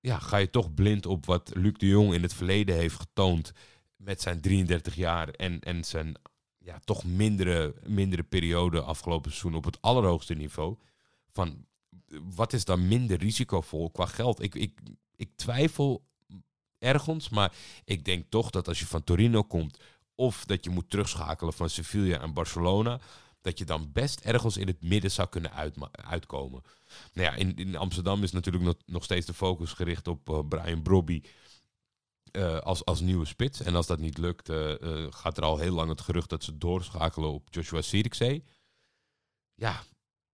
ja, 0.00 0.18
ga 0.18 0.36
je 0.36 0.50
toch 0.50 0.74
blind 0.74 1.06
op 1.06 1.26
wat 1.26 1.50
Luc 1.54 1.72
de 1.76 1.86
Jong 1.86 2.14
in 2.14 2.22
het 2.22 2.34
verleden 2.34 2.76
heeft 2.76 2.96
getoond 2.96 3.52
met 3.96 4.20
zijn 4.20 4.40
33 4.40 4.94
jaar 4.94 5.28
en, 5.28 5.60
en 5.60 5.84
zijn 5.84 6.14
ja, 6.58 6.78
toch 6.84 7.04
mindere, 7.04 7.74
mindere 7.86 8.22
periode 8.22 8.80
afgelopen 8.80 9.30
seizoen 9.30 9.54
op 9.54 9.64
het 9.64 9.82
allerhoogste 9.82 10.34
niveau. 10.34 10.76
Van 11.32 11.66
wat 12.10 12.52
is 12.52 12.64
dan 12.64 12.88
minder 12.88 13.18
risicovol 13.18 13.90
qua 13.90 14.06
geld? 14.06 14.42
Ik, 14.42 14.54
ik, 14.54 14.80
ik 15.16 15.30
twijfel 15.36 16.04
ergens, 16.78 17.28
maar 17.28 17.52
ik 17.84 18.04
denk 18.04 18.26
toch 18.28 18.50
dat 18.50 18.68
als 18.68 18.78
je 18.78 18.86
van 18.86 19.04
Torino 19.04 19.42
komt 19.42 19.78
of 20.14 20.44
dat 20.44 20.64
je 20.64 20.70
moet 20.70 20.90
terugschakelen 20.90 21.52
van 21.52 21.70
Sevilla 21.70 22.20
en 22.20 22.32
Barcelona, 22.32 23.00
dat 23.40 23.58
je 23.58 23.64
dan 23.64 23.92
best 23.92 24.20
ergens 24.20 24.56
in 24.56 24.66
het 24.66 24.82
midden 24.82 25.10
zou 25.10 25.28
kunnen 25.28 25.52
uitkomen. 25.92 26.62
Nou 27.12 27.26
ja, 27.26 27.34
in, 27.34 27.56
in 27.56 27.76
Amsterdam 27.76 28.22
is 28.22 28.32
natuurlijk 28.32 28.64
nog, 28.64 28.74
nog 28.86 29.04
steeds 29.04 29.26
de 29.26 29.34
focus 29.34 29.72
gericht 29.72 30.08
op 30.08 30.28
uh, 30.28 30.38
Brian 30.48 30.82
Brobby. 30.82 31.22
Uh, 32.32 32.58
als, 32.58 32.84
als 32.84 33.00
nieuwe 33.00 33.24
spits. 33.24 33.60
En 33.60 33.74
als 33.74 33.86
dat 33.86 33.98
niet 33.98 34.18
lukt, 34.18 34.48
uh, 34.48 34.74
gaat 35.10 35.36
er 35.36 35.42
al 35.42 35.58
heel 35.58 35.74
lang 35.74 35.88
het 35.88 36.00
gerucht 36.00 36.30
dat 36.30 36.44
ze 36.44 36.58
doorschakelen 36.58 37.30
op 37.30 37.48
Joshua 37.50 37.82
Sirikzee. 37.82 38.44
Ja, 39.54 39.82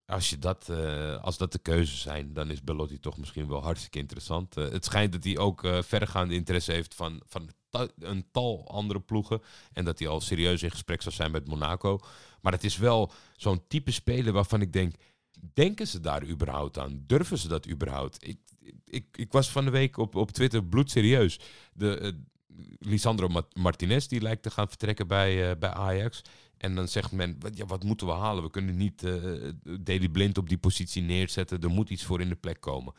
als, 0.06 0.30
je 0.30 0.38
dat, 0.38 0.68
uh, 0.70 1.16
als 1.22 1.36
dat 1.36 1.52
de 1.52 1.58
keuzes 1.58 2.00
zijn, 2.00 2.32
dan 2.32 2.50
is 2.50 2.62
Belotti 2.62 3.00
toch 3.00 3.16
misschien 3.16 3.48
wel 3.48 3.62
hartstikke 3.62 3.98
interessant. 3.98 4.56
Uh, 4.56 4.68
het 4.68 4.84
schijnt 4.84 5.12
dat 5.12 5.24
hij 5.24 5.38
ook 5.38 5.64
uh, 5.64 5.82
verregaande 5.82 6.34
interesse 6.34 6.72
heeft 6.72 6.94
van, 6.94 7.22
van 7.26 7.50
een 7.98 8.26
tal 8.30 8.68
andere 8.68 9.00
ploegen. 9.00 9.42
En 9.72 9.84
dat 9.84 9.98
hij 9.98 10.08
al 10.08 10.20
serieus 10.20 10.62
in 10.62 10.70
gesprek 10.70 11.02
zou 11.02 11.14
zijn 11.14 11.30
met 11.30 11.48
Monaco. 11.48 11.98
Maar 12.40 12.52
het 12.52 12.64
is 12.64 12.76
wel 12.76 13.12
zo'n 13.36 13.66
type 13.68 13.90
speler 13.90 14.32
waarvan 14.32 14.60
ik 14.60 14.72
denk... 14.72 14.94
Denken 15.52 15.86
ze 15.86 16.00
daar 16.00 16.26
überhaupt 16.26 16.78
aan? 16.78 17.04
Durven 17.06 17.38
ze 17.38 17.48
dat 17.48 17.68
überhaupt? 17.68 18.28
Ik, 18.28 18.38
ik, 18.84 19.06
ik 19.16 19.32
was 19.32 19.50
van 19.50 19.64
de 19.64 19.70
week 19.70 19.96
op, 19.96 20.14
op 20.14 20.30
Twitter 20.30 20.64
bloedserieus. 20.64 21.40
De, 21.72 22.14
Lisandro 22.78 23.42
Martinez 23.52 24.06
die 24.06 24.20
lijkt 24.20 24.42
te 24.42 24.50
gaan 24.50 24.68
vertrekken 24.68 25.06
bij, 25.06 25.58
bij 25.58 25.70
Ajax. 25.70 26.22
En 26.56 26.74
dan 26.74 26.88
zegt 26.88 27.12
men, 27.12 27.38
ja, 27.54 27.66
wat 27.66 27.84
moeten 27.84 28.06
we 28.06 28.12
halen? 28.12 28.42
We 28.42 28.50
kunnen 28.50 28.76
niet 28.76 29.02
uh, 29.02 30.10
Blind 30.12 30.38
op 30.38 30.48
die 30.48 30.58
positie 30.58 31.02
neerzetten. 31.02 31.60
Er 31.60 31.70
moet 31.70 31.90
iets 31.90 32.04
voor 32.04 32.20
in 32.20 32.28
de 32.28 32.36
plek 32.36 32.60
komen. 32.60 32.94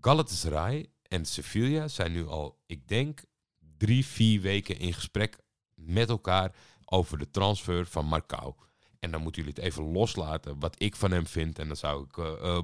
Galatasaray 0.00 0.86
en 1.02 1.24
Sevilla 1.24 1.88
zijn 1.88 2.12
nu 2.12 2.26
al, 2.26 2.58
ik 2.66 2.88
denk, 2.88 3.24
drie, 3.76 4.06
vier 4.06 4.40
weken 4.40 4.78
in 4.78 4.92
gesprek 4.92 5.38
met 5.74 6.08
elkaar 6.08 6.54
over 6.84 7.18
de 7.18 7.30
transfer 7.30 7.86
van 7.86 8.06
Marcao. 8.06 8.56
En 8.98 9.10
dan 9.10 9.22
moeten 9.22 9.42
jullie 9.42 9.56
het 9.56 9.66
even 9.66 9.92
loslaten 9.92 10.58
wat 10.58 10.82
ik 10.82 10.96
van 10.96 11.10
hem 11.10 11.26
vind. 11.26 11.58
En 11.58 11.66
dan 11.66 11.76
zou 11.76 12.04
ik 12.04 12.16
uh, 12.16 12.58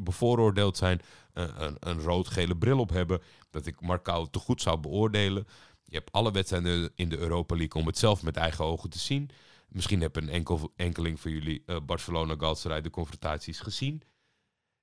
bevooroordeeld 0.00 0.76
zijn, 0.76 1.00
een, 1.32 1.76
een 1.78 2.00
rood-gele 2.00 2.56
bril 2.56 2.78
op 2.78 2.90
hebben. 2.90 3.22
Dat 3.50 3.66
ik 3.66 3.80
Marcao 3.80 4.26
te 4.26 4.38
goed 4.38 4.62
zou 4.62 4.78
beoordelen. 4.78 5.46
Je 5.90 5.96
hebt 5.96 6.12
alle 6.12 6.30
wedstrijden 6.30 6.92
in 6.94 7.08
de 7.08 7.18
Europa 7.18 7.56
League 7.56 7.80
om 7.80 7.86
het 7.86 7.98
zelf 7.98 8.22
met 8.22 8.36
eigen 8.36 8.64
ogen 8.64 8.90
te 8.90 8.98
zien. 8.98 9.30
Misschien 9.68 10.00
heb 10.00 10.16
een 10.16 10.28
enkel, 10.28 10.72
enkeling 10.76 11.20
van 11.20 11.30
jullie 11.30 11.62
uh, 11.66 11.76
Barcelona 11.86 12.34
Galatasaray 12.34 12.80
de 12.80 12.90
confrontaties 12.90 13.60
gezien. 13.60 14.02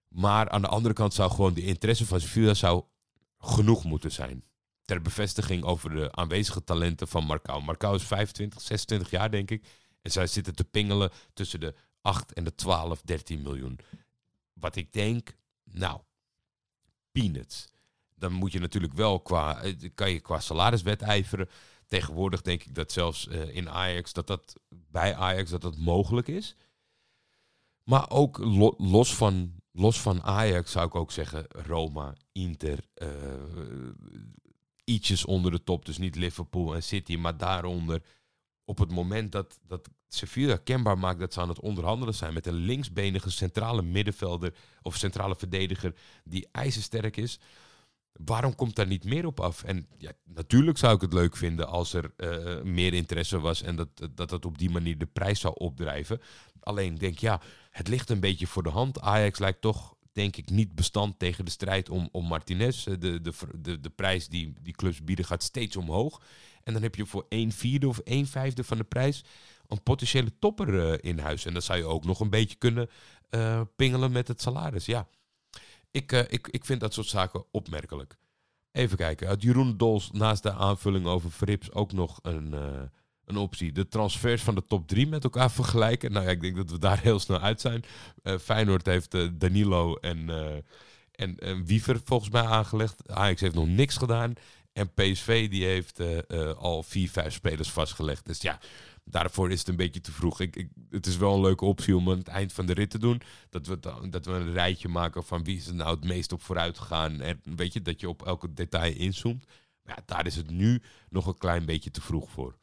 Maar 0.08 0.50
aan 0.50 0.62
de 0.62 0.68
andere 0.68 0.94
kant 0.94 1.14
zou 1.14 1.32
gewoon 1.32 1.54
de 1.54 1.62
interesse 1.64 2.06
van 2.06 2.20
Sevilla 2.20 2.54
zou 2.54 2.84
genoeg 3.40 3.84
moeten 3.84 4.12
zijn. 4.12 4.44
Ter 4.86 5.02
bevestiging 5.02 5.64
over 5.64 5.90
de 5.90 6.12
aanwezige 6.12 6.64
talenten 6.64 7.08
van 7.08 7.24
Marcao. 7.24 7.62
Marcao 7.62 7.96
is 7.96 8.04
25, 8.04 8.62
26 8.62 9.10
jaar 9.10 9.32
denk 9.32 9.52
ik. 9.52 9.66
En 10.02 10.12
zij 10.12 10.28
zitten 10.28 10.56
te 10.56 10.64
pingelen 10.64 11.12
tussen 11.34 11.60
de 11.60 11.76
8 12.02 12.34
en 12.34 12.44
de 12.44 12.56
12, 12.56 13.02
13 13.02 13.42
miljoen. 13.42 13.80
Wat 14.54 14.76
ik 14.76 14.94
denk, 14.94 15.36
nou, 15.64 16.02
peanuts 17.12 17.68
dan 18.18 18.32
moet 18.32 18.52
je 18.52 18.60
natuurlijk 18.60 18.94
wel 18.94 19.20
qua, 19.20 19.62
eh, 19.62 19.90
kan 19.96 20.12
je 20.12 20.20
qua 20.20 20.40
salaris 20.40 20.82
wedijveren. 20.82 21.50
Tegenwoordig 21.86 22.42
denk 22.42 22.64
ik 22.64 22.76
dat 22.76 22.92
zelfs 22.92 23.28
uh, 23.28 23.56
in 23.56 23.70
Ajax, 23.70 24.14
dat 24.14 24.28
dat 24.28 24.56
bij 24.70 25.16
Ajax 25.16 25.50
dat 25.50 25.62
dat 25.62 25.78
mogelijk 25.78 26.28
is. 26.28 26.56
Maar 27.84 28.10
ook 28.10 28.38
los, 28.78 29.16
van, 29.16 29.54
los 29.72 30.02
van 30.02 30.24
Ajax 30.24 30.72
zou 30.72 30.88
ik 30.88 30.96
ook 30.96 31.12
zeggen 31.12 31.46
Roma, 31.48 32.16
Inter, 32.32 32.80
uh, 32.96 33.10
ietsjes 34.84 35.26
onder 35.26 35.52
de 35.52 35.64
top. 35.64 35.86
Dus 35.86 35.98
niet 35.98 36.16
Liverpool 36.16 36.76
en 36.76 36.84
City, 36.84 37.16
maar 37.16 37.38
daaronder. 37.38 38.04
Op 38.66 38.78
het 38.78 38.92
moment 38.92 39.32
dat, 39.32 39.60
dat 39.62 39.90
Sevilla 40.08 40.58
kenbaar 40.58 40.98
maakt 40.98 41.20
dat 41.20 41.34
ze 41.34 41.42
aan 41.42 41.50
het 41.50 41.60
onderhandelen 41.60 42.14
zijn 42.14 42.34
met 42.34 42.48
een 42.48 42.54
linksbenige 42.54 43.30
centrale 43.30 43.82
middenvelder 43.82 44.54
of 44.82 44.96
centrale 44.96 45.36
verdediger 45.36 45.96
die 46.24 46.48
ijzersterk 46.52 47.18
is 47.18 47.40
waarom 48.26 48.56
komt 48.56 48.76
daar 48.76 48.88
niet 48.88 49.04
meer 49.04 49.26
op 49.26 49.40
af? 49.40 49.64
En 49.64 49.88
ja, 49.98 50.12
natuurlijk 50.24 50.78
zou 50.78 50.96
ik 50.96 51.02
het 51.02 51.14
leuk 51.14 51.36
vinden 51.36 51.68
als 51.68 51.94
er 51.94 52.12
uh, 52.18 52.62
meer 52.62 52.94
interesse 52.94 53.40
was 53.40 53.62
en 53.62 53.76
dat, 53.76 53.88
dat 54.16 54.30
dat 54.30 54.46
op 54.46 54.58
die 54.58 54.70
manier 54.70 54.98
de 54.98 55.06
prijs 55.06 55.40
zou 55.40 55.54
opdrijven. 55.58 56.22
Alleen 56.60 56.96
denk 56.96 57.18
ja, 57.18 57.42
het 57.72 57.88
ligt 57.88 58.10
een 58.10 58.20
beetje 58.20 58.48
voor 58.48 58.64
de 58.64 58.70
hand. 58.70 59.00
Ajax 59.00 59.40
lijkt 59.40 59.62
toch, 59.62 59.96
denk 60.12 60.36
ik, 60.36 60.50
niet 60.50 60.76
bestand 60.76 61.20
tegen 61.20 61.46
de 61.46 61.52
strijd 61.52 61.90
om, 61.90 62.10
om 62.12 62.26
Martinez. 62.26 62.84
De, 62.84 62.98
de, 62.98 63.34
de, 63.62 63.80
de 63.80 63.90
prijs 63.90 64.28
die 64.28 64.54
die 64.62 64.74
clubs 64.74 65.04
bieden 65.04 65.26
gaat 65.26 65.44
steeds 65.44 65.76
omhoog. 65.76 66.22
En 66.64 66.74
dan 66.74 66.82
heb 66.82 66.96
je 66.96 67.06
voor 67.06 67.26
1 67.30 67.52
vierde 67.52 67.88
of 67.88 67.98
1 67.98 68.26
vijfde 68.28 68.64
van 68.64 68.78
de 68.78 68.84
prijs 68.84 69.24
een 69.68 69.84
potentiële 69.84 70.32
topper 70.40 70.74
uh, 70.74 70.94
in 71.02 71.20
huis. 71.20 71.46
En 71.46 71.54
dan 71.54 71.62
zou 71.62 71.80
je 71.80 71.86
ook 71.86 72.06
nog 72.06 72.20
een 72.20 72.30
beetje 72.30 72.56
kunnen 72.56 72.90
pingelen 73.76 74.12
met 74.12 74.28
het 74.28 74.42
salaris. 74.42 74.86
Ja, 74.86 75.08
ik, 75.98 76.12
uh, 76.12 76.20
ik, 76.28 76.48
ik 76.48 76.66
vind 76.66 76.80
dat 76.80 76.94
soort 76.94 77.08
zaken 77.08 77.46
opmerkelijk. 77.52 78.18
Even 78.72 78.98
kijken. 78.98 79.28
Uit 79.28 79.42
Jeroen 79.42 79.78
Dols 79.78 80.12
naast 80.12 80.44
de 80.44 80.54
aanvulling 80.54 81.06
over 81.06 81.30
Frips 81.30 81.72
ook 81.72 81.92
nog 81.92 82.20
een, 82.22 82.54
uh, 82.54 82.82
een 83.26 83.38
optie. 83.38 83.72
De 83.72 83.88
transfers 83.88 84.42
van 84.42 84.56
de 84.56 84.64
top 84.68 84.88
3 84.88 85.08
met 85.08 85.24
elkaar 85.24 85.52
vergelijken. 85.52 86.12
Nou 86.12 86.26
ja, 86.26 86.32
ik 86.32 86.42
denk 86.42 86.56
dat 86.56 86.72
we 86.72 86.80
daar 86.80 87.00
heel 87.10 87.20
snel 87.20 87.40
uit 87.40 87.62
zijn. 87.62 87.84
Uh, 88.24 88.38
Feyenoord 88.38 88.86
heeft 88.86 89.40
Danilo 89.40 89.96
en, 89.96 90.30
en, 91.12 91.38
en 91.38 91.66
Wiever 91.66 92.00
volgens 92.04 92.30
mij 92.30 92.44
aangelegd. 92.44 93.12
Ajax 93.12 93.42
heeft 93.42 93.56
nog 93.56 93.68
niks 93.68 93.98
gedaan. 93.98 94.34
En 94.74 94.94
PSV 94.94 95.50
die 95.50 95.66
heeft 95.66 96.00
al 96.58 96.84
vier, 96.84 97.10
vijf 97.10 97.34
spelers 97.34 97.72
vastgelegd. 97.72 98.26
Dus 98.26 98.42
ja, 98.42 98.60
daarvoor 99.10 99.52
is 99.52 99.60
het 99.60 99.68
een 99.68 99.76
beetje 99.76 100.02
te 100.02 100.12
vroeg. 100.12 100.40
Ik, 100.40 100.56
ik, 100.56 100.70
het 100.90 101.06
is 101.06 101.18
wel 101.18 101.34
een 101.34 101.42
leuke 101.42 101.66
optie 101.66 101.96
om 101.96 102.10
aan 102.10 102.18
het 102.18 102.28
eind 102.28 102.54
van 102.54 102.66
de 102.66 102.74
rit 102.74 102.90
te 102.90 103.00
doen. 103.00 103.22
Dat 103.50 103.68
we, 103.68 103.80
dat 104.10 104.26
we 104.26 104.32
een 104.32 104.54
rijtje 104.54 104.88
maken 104.88 105.24
van 105.24 105.44
wie 105.44 105.58
is 105.58 105.68
er 105.68 105.76
nou 105.76 105.96
het 105.96 106.06
meest 106.06 106.32
op 106.32 106.42
vooruit 106.42 106.78
gegaan. 106.78 107.22
En 107.22 107.42
weet 107.44 107.74
je, 107.74 107.82
dat 107.82 108.00
je 108.00 108.10
op 108.10 108.26
elke 108.26 108.54
detail 108.54 108.96
inzoomt. 108.96 109.46
Maar 109.84 109.96
ja, 109.98 110.04
daar 110.06 110.26
is 110.26 110.36
het 110.36 110.50
nu 110.50 110.82
nog 111.10 111.26
een 111.26 111.38
klein 111.38 111.66
beetje 111.66 111.92
te 111.92 112.02
vroeg 112.02 112.30
voor. 112.30 112.58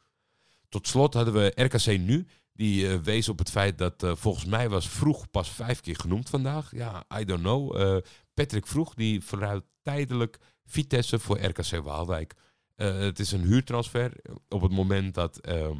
Tot 0.69 0.87
slot 0.87 1.13
hadden 1.13 1.33
we 1.33 1.51
RKC 1.55 1.99
Nu. 1.99 2.27
Die 2.53 2.85
uh, 2.85 2.95
wees 2.95 3.29
op 3.29 3.39
het 3.39 3.49
feit 3.49 3.77
dat 3.77 4.03
uh, 4.03 4.15
volgens 4.15 4.45
mij 4.45 4.69
was 4.69 4.89
Vroeg 4.89 5.31
pas 5.31 5.49
vijf 5.49 5.81
keer 5.81 5.95
genoemd 5.95 6.29
vandaag. 6.29 6.71
Ja, 6.75 7.05
I 7.19 7.25
don't 7.25 7.41
know. 7.41 7.79
Uh, 7.79 7.97
Patrick 8.33 8.67
Vroeg 8.67 8.93
die 8.93 9.23
verruilt 9.23 9.63
tijdelijk 9.81 10.39
Vitesse 10.65 11.19
voor 11.19 11.39
RKC 11.39 11.83
Waalwijk. 11.83 12.33
het 12.75 13.19
is 13.19 13.31
een 13.31 13.41
huurtransfer. 13.41 14.13
Op 14.49 14.61
het 14.61 14.71
moment 14.71 15.13
dat 15.13 15.37
ehm, 15.37 15.77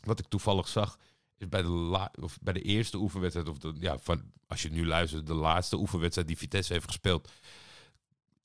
wat 0.00 0.18
ik 0.18 0.26
toevallig 0.28 0.68
zag, 0.68 0.98
is 1.36 1.48
bij 1.48 1.62
de, 1.62 2.08
of 2.20 2.38
bij 2.40 2.52
de 2.52 2.62
eerste 2.62 2.96
oefenwedstrijd, 2.98 3.48
of 3.48 3.58
de, 3.58 3.74
ja, 3.78 3.98
van, 3.98 4.22
als 4.46 4.62
je 4.62 4.70
nu 4.70 4.86
luistert, 4.86 5.26
de 5.26 5.34
laatste 5.34 5.76
oefenwedstrijd 5.76 6.28
die 6.28 6.38
Vitesse 6.38 6.72
heeft 6.72 6.86
gespeeld, 6.86 7.30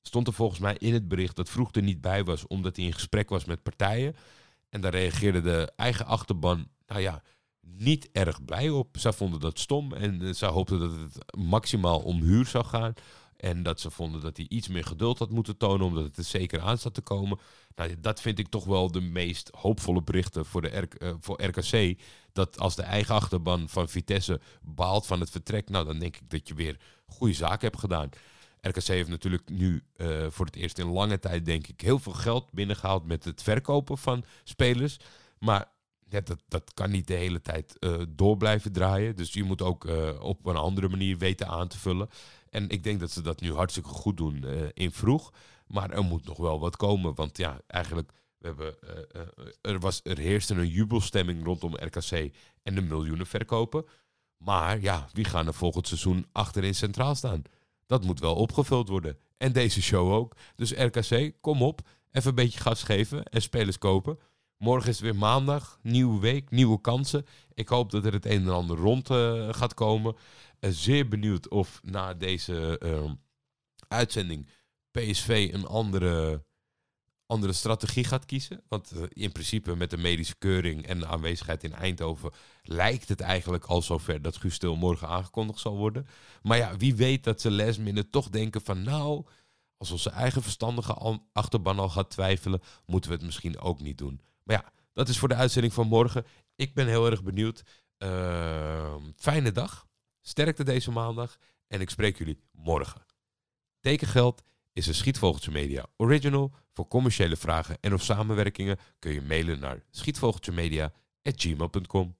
stond 0.02 0.26
er 0.26 0.32
volgens 0.32 0.60
mij 0.60 0.76
in 0.78 0.92
het 0.92 1.08
bericht 1.08 1.36
dat 1.36 1.48
Vroeg 1.48 1.72
er 1.72 1.82
niet 1.82 2.00
bij 2.00 2.24
was, 2.24 2.46
omdat 2.46 2.76
hij 2.76 2.84
in 2.84 2.92
gesprek 2.92 3.28
was 3.28 3.44
met 3.44 3.62
partijen. 3.62 4.16
En 4.68 4.80
daar 4.80 4.92
reageerde 4.92 5.40
de 5.40 5.72
eigen 5.76 6.06
achterban, 6.06 6.68
nou 6.86 7.00
ja, 7.00 7.22
niet 7.60 8.08
erg 8.12 8.44
blij 8.44 8.70
op. 8.70 8.88
Zij 8.98 9.12
vonden 9.12 9.40
dat 9.40 9.58
stom 9.58 9.92
en 9.92 10.22
uh, 10.22 10.32
zij 10.32 10.48
hoopten 10.48 10.78
dat 10.80 10.92
het 10.92 11.36
maximaal 11.36 12.00
om 12.00 12.22
huur 12.22 12.46
zou 12.46 12.64
gaan. 12.64 12.92
En 13.36 13.62
dat 13.62 13.80
ze 13.80 13.90
vonden 13.90 14.20
dat 14.20 14.36
hij 14.36 14.46
iets 14.48 14.68
meer 14.68 14.84
geduld 14.84 15.18
had 15.18 15.30
moeten 15.30 15.56
tonen, 15.56 15.86
omdat 15.86 16.04
het 16.04 16.16
er 16.16 16.24
zeker 16.24 16.60
aan 16.60 16.78
zat 16.78 16.94
te 16.94 17.00
komen. 17.00 17.38
Nou, 17.74 18.00
dat 18.00 18.20
vind 18.20 18.38
ik 18.38 18.48
toch 18.48 18.64
wel 18.64 18.90
de 18.90 19.00
meest 19.00 19.50
hoopvolle 19.56 20.02
berichten 20.02 20.46
voor, 20.46 20.62
de 20.62 20.88
uh, 20.98 21.14
voor 21.20 21.42
RKC. 21.42 22.00
Dat 22.32 22.58
als 22.58 22.76
de 22.76 22.82
eigen 22.82 23.14
achterban 23.14 23.68
van 23.68 23.88
Vitesse 23.88 24.40
baalt 24.62 25.06
van 25.06 25.20
het 25.20 25.30
vertrek, 25.30 25.68
nou 25.68 25.84
dan 25.84 25.98
denk 25.98 26.16
ik 26.16 26.30
dat 26.30 26.48
je 26.48 26.54
weer 26.54 26.80
goede 27.06 27.34
zaken 27.34 27.68
hebt 27.68 27.80
gedaan. 27.80 28.08
RKC 28.60 28.86
heeft 28.86 29.08
natuurlijk 29.08 29.50
nu 29.50 29.82
uh, 29.96 30.26
voor 30.28 30.46
het 30.46 30.56
eerst 30.56 30.78
in 30.78 30.86
lange 30.86 31.18
tijd, 31.18 31.44
denk 31.44 31.66
ik, 31.66 31.80
heel 31.80 31.98
veel 31.98 32.12
geld 32.12 32.52
binnengehaald 32.52 33.06
met 33.06 33.24
het 33.24 33.42
verkopen 33.42 33.98
van 33.98 34.24
spelers. 34.44 34.96
Maar 35.38 35.70
dat, 36.08 36.36
dat 36.48 36.74
kan 36.74 36.90
niet 36.90 37.06
de 37.06 37.14
hele 37.14 37.40
tijd 37.40 37.76
uh, 37.80 38.02
door 38.08 38.36
blijven 38.36 38.72
draaien. 38.72 39.16
Dus 39.16 39.32
je 39.32 39.44
moet 39.44 39.62
ook 39.62 39.86
op 40.20 40.46
een 40.46 40.56
andere 40.56 40.88
manier 40.88 41.18
weten 41.18 41.48
aan 41.48 41.68
te 41.68 41.78
vullen. 41.78 42.08
En 42.56 42.68
ik 42.68 42.82
denk 42.82 43.00
dat 43.00 43.10
ze 43.10 43.20
dat 43.22 43.40
nu 43.40 43.52
hartstikke 43.52 43.88
goed 43.88 44.16
doen 44.16 44.44
uh, 44.44 44.68
in 44.72 44.92
vroeg. 44.92 45.32
Maar 45.66 45.90
er 45.90 46.02
moet 46.02 46.26
nog 46.26 46.36
wel 46.36 46.60
wat 46.60 46.76
komen. 46.76 47.14
Want 47.14 47.36
ja, 47.36 47.60
eigenlijk, 47.66 48.12
we 48.38 48.46
hebben, 48.46 48.76
er, 49.60 49.78
was, 49.78 50.00
er 50.02 50.18
heerste 50.18 50.54
een 50.54 50.68
jubelstemming 50.68 51.44
rondom 51.44 51.74
RKC 51.74 52.34
en 52.62 52.74
de 52.74 52.80
miljoenen 52.80 53.26
verkopen. 53.26 53.84
Maar 54.36 54.80
ja, 54.80 55.08
wie 55.12 55.24
gaan 55.24 55.46
er 55.46 55.54
volgend 55.54 55.86
seizoen 55.88 56.26
achterin 56.32 56.74
centraal 56.74 57.14
staan? 57.14 57.42
Dat 57.86 58.04
moet 58.04 58.20
wel 58.20 58.34
opgevuld 58.34 58.88
worden. 58.88 59.18
En 59.36 59.52
deze 59.52 59.82
show 59.82 60.12
ook. 60.12 60.36
Dus 60.54 60.72
RKC, 60.72 61.32
kom 61.40 61.62
op. 61.62 61.80
Even 62.10 62.28
een 62.28 62.34
beetje 62.34 62.60
gas 62.60 62.82
geven 62.82 63.24
en 63.24 63.42
spelers 63.42 63.78
kopen. 63.78 64.18
Morgen 64.58 64.88
is 64.88 64.96
het 64.96 65.04
weer 65.04 65.16
maandag, 65.16 65.78
nieuwe 65.82 66.20
week, 66.20 66.50
nieuwe 66.50 66.80
kansen. 66.80 67.26
Ik 67.54 67.68
hoop 67.68 67.90
dat 67.90 68.04
er 68.04 68.12
het 68.12 68.26
een 68.26 68.42
en 68.42 68.48
ander 68.48 68.76
rond 68.76 69.06
gaat 69.56 69.74
komen. 69.74 70.16
Uh, 70.60 70.70
zeer 70.70 71.08
benieuwd 71.08 71.48
of 71.48 71.80
na 71.82 72.14
deze 72.14 72.80
uh, 72.82 73.10
uitzending 73.88 74.48
PSV 74.90 75.50
een 75.52 75.66
andere, 75.66 76.44
andere 77.26 77.52
strategie 77.52 78.04
gaat 78.04 78.24
kiezen. 78.24 78.62
Want 78.68 78.92
in 79.08 79.32
principe 79.32 79.76
met 79.76 79.90
de 79.90 79.96
medische 79.96 80.36
keuring 80.38 80.86
en 80.86 80.98
de 80.98 81.06
aanwezigheid 81.06 81.64
in 81.64 81.72
Eindhoven 81.72 82.30
lijkt 82.62 83.08
het 83.08 83.20
eigenlijk 83.20 83.64
al 83.64 83.82
zover 83.82 84.22
dat 84.22 84.36
Guus 84.36 84.54
Stil 84.54 84.76
morgen 84.76 85.08
aangekondigd 85.08 85.60
zal 85.60 85.76
worden. 85.76 86.06
Maar 86.42 86.58
ja, 86.58 86.76
wie 86.76 86.94
weet 86.94 87.24
dat 87.24 87.40
ze 87.40 87.50
last 87.50 87.78
minute 87.78 88.10
toch 88.10 88.28
denken 88.28 88.60
van 88.60 88.82
nou, 88.82 89.24
als 89.76 89.90
onze 89.90 90.10
eigen 90.10 90.42
verstandige 90.42 91.20
achterban 91.32 91.78
al 91.78 91.88
gaat 91.88 92.10
twijfelen, 92.10 92.60
moeten 92.86 93.10
we 93.10 93.16
het 93.16 93.24
misschien 93.24 93.58
ook 93.58 93.80
niet 93.80 93.98
doen. 93.98 94.20
Maar 94.42 94.56
ja, 94.56 94.72
dat 94.92 95.08
is 95.08 95.18
voor 95.18 95.28
de 95.28 95.34
uitzending 95.34 95.72
van 95.72 95.86
morgen. 95.86 96.24
Ik 96.54 96.74
ben 96.74 96.86
heel 96.86 97.10
erg 97.10 97.22
benieuwd. 97.22 97.62
Uh, 97.98 98.94
fijne 99.16 99.52
dag. 99.52 99.86
Sterkte 100.28 100.64
deze 100.64 100.90
maandag. 100.90 101.36
En 101.68 101.80
ik 101.80 101.90
spreek 101.90 102.18
jullie 102.18 102.40
morgen. 102.50 103.06
Tekengeld 103.80 104.42
is 104.72 104.86
een 104.86 104.94
Schietvogeltje 104.94 105.50
Media 105.50 105.86
original. 105.96 106.52
Voor 106.72 106.88
commerciële 106.88 107.36
vragen 107.36 107.78
en 107.80 107.94
of 107.94 108.02
samenwerkingen 108.02 108.78
kun 108.98 109.12
je 109.12 109.22
mailen 109.22 109.58
naar 109.58 109.82
schietvogeltjemedia.gmail.com. 109.90 112.16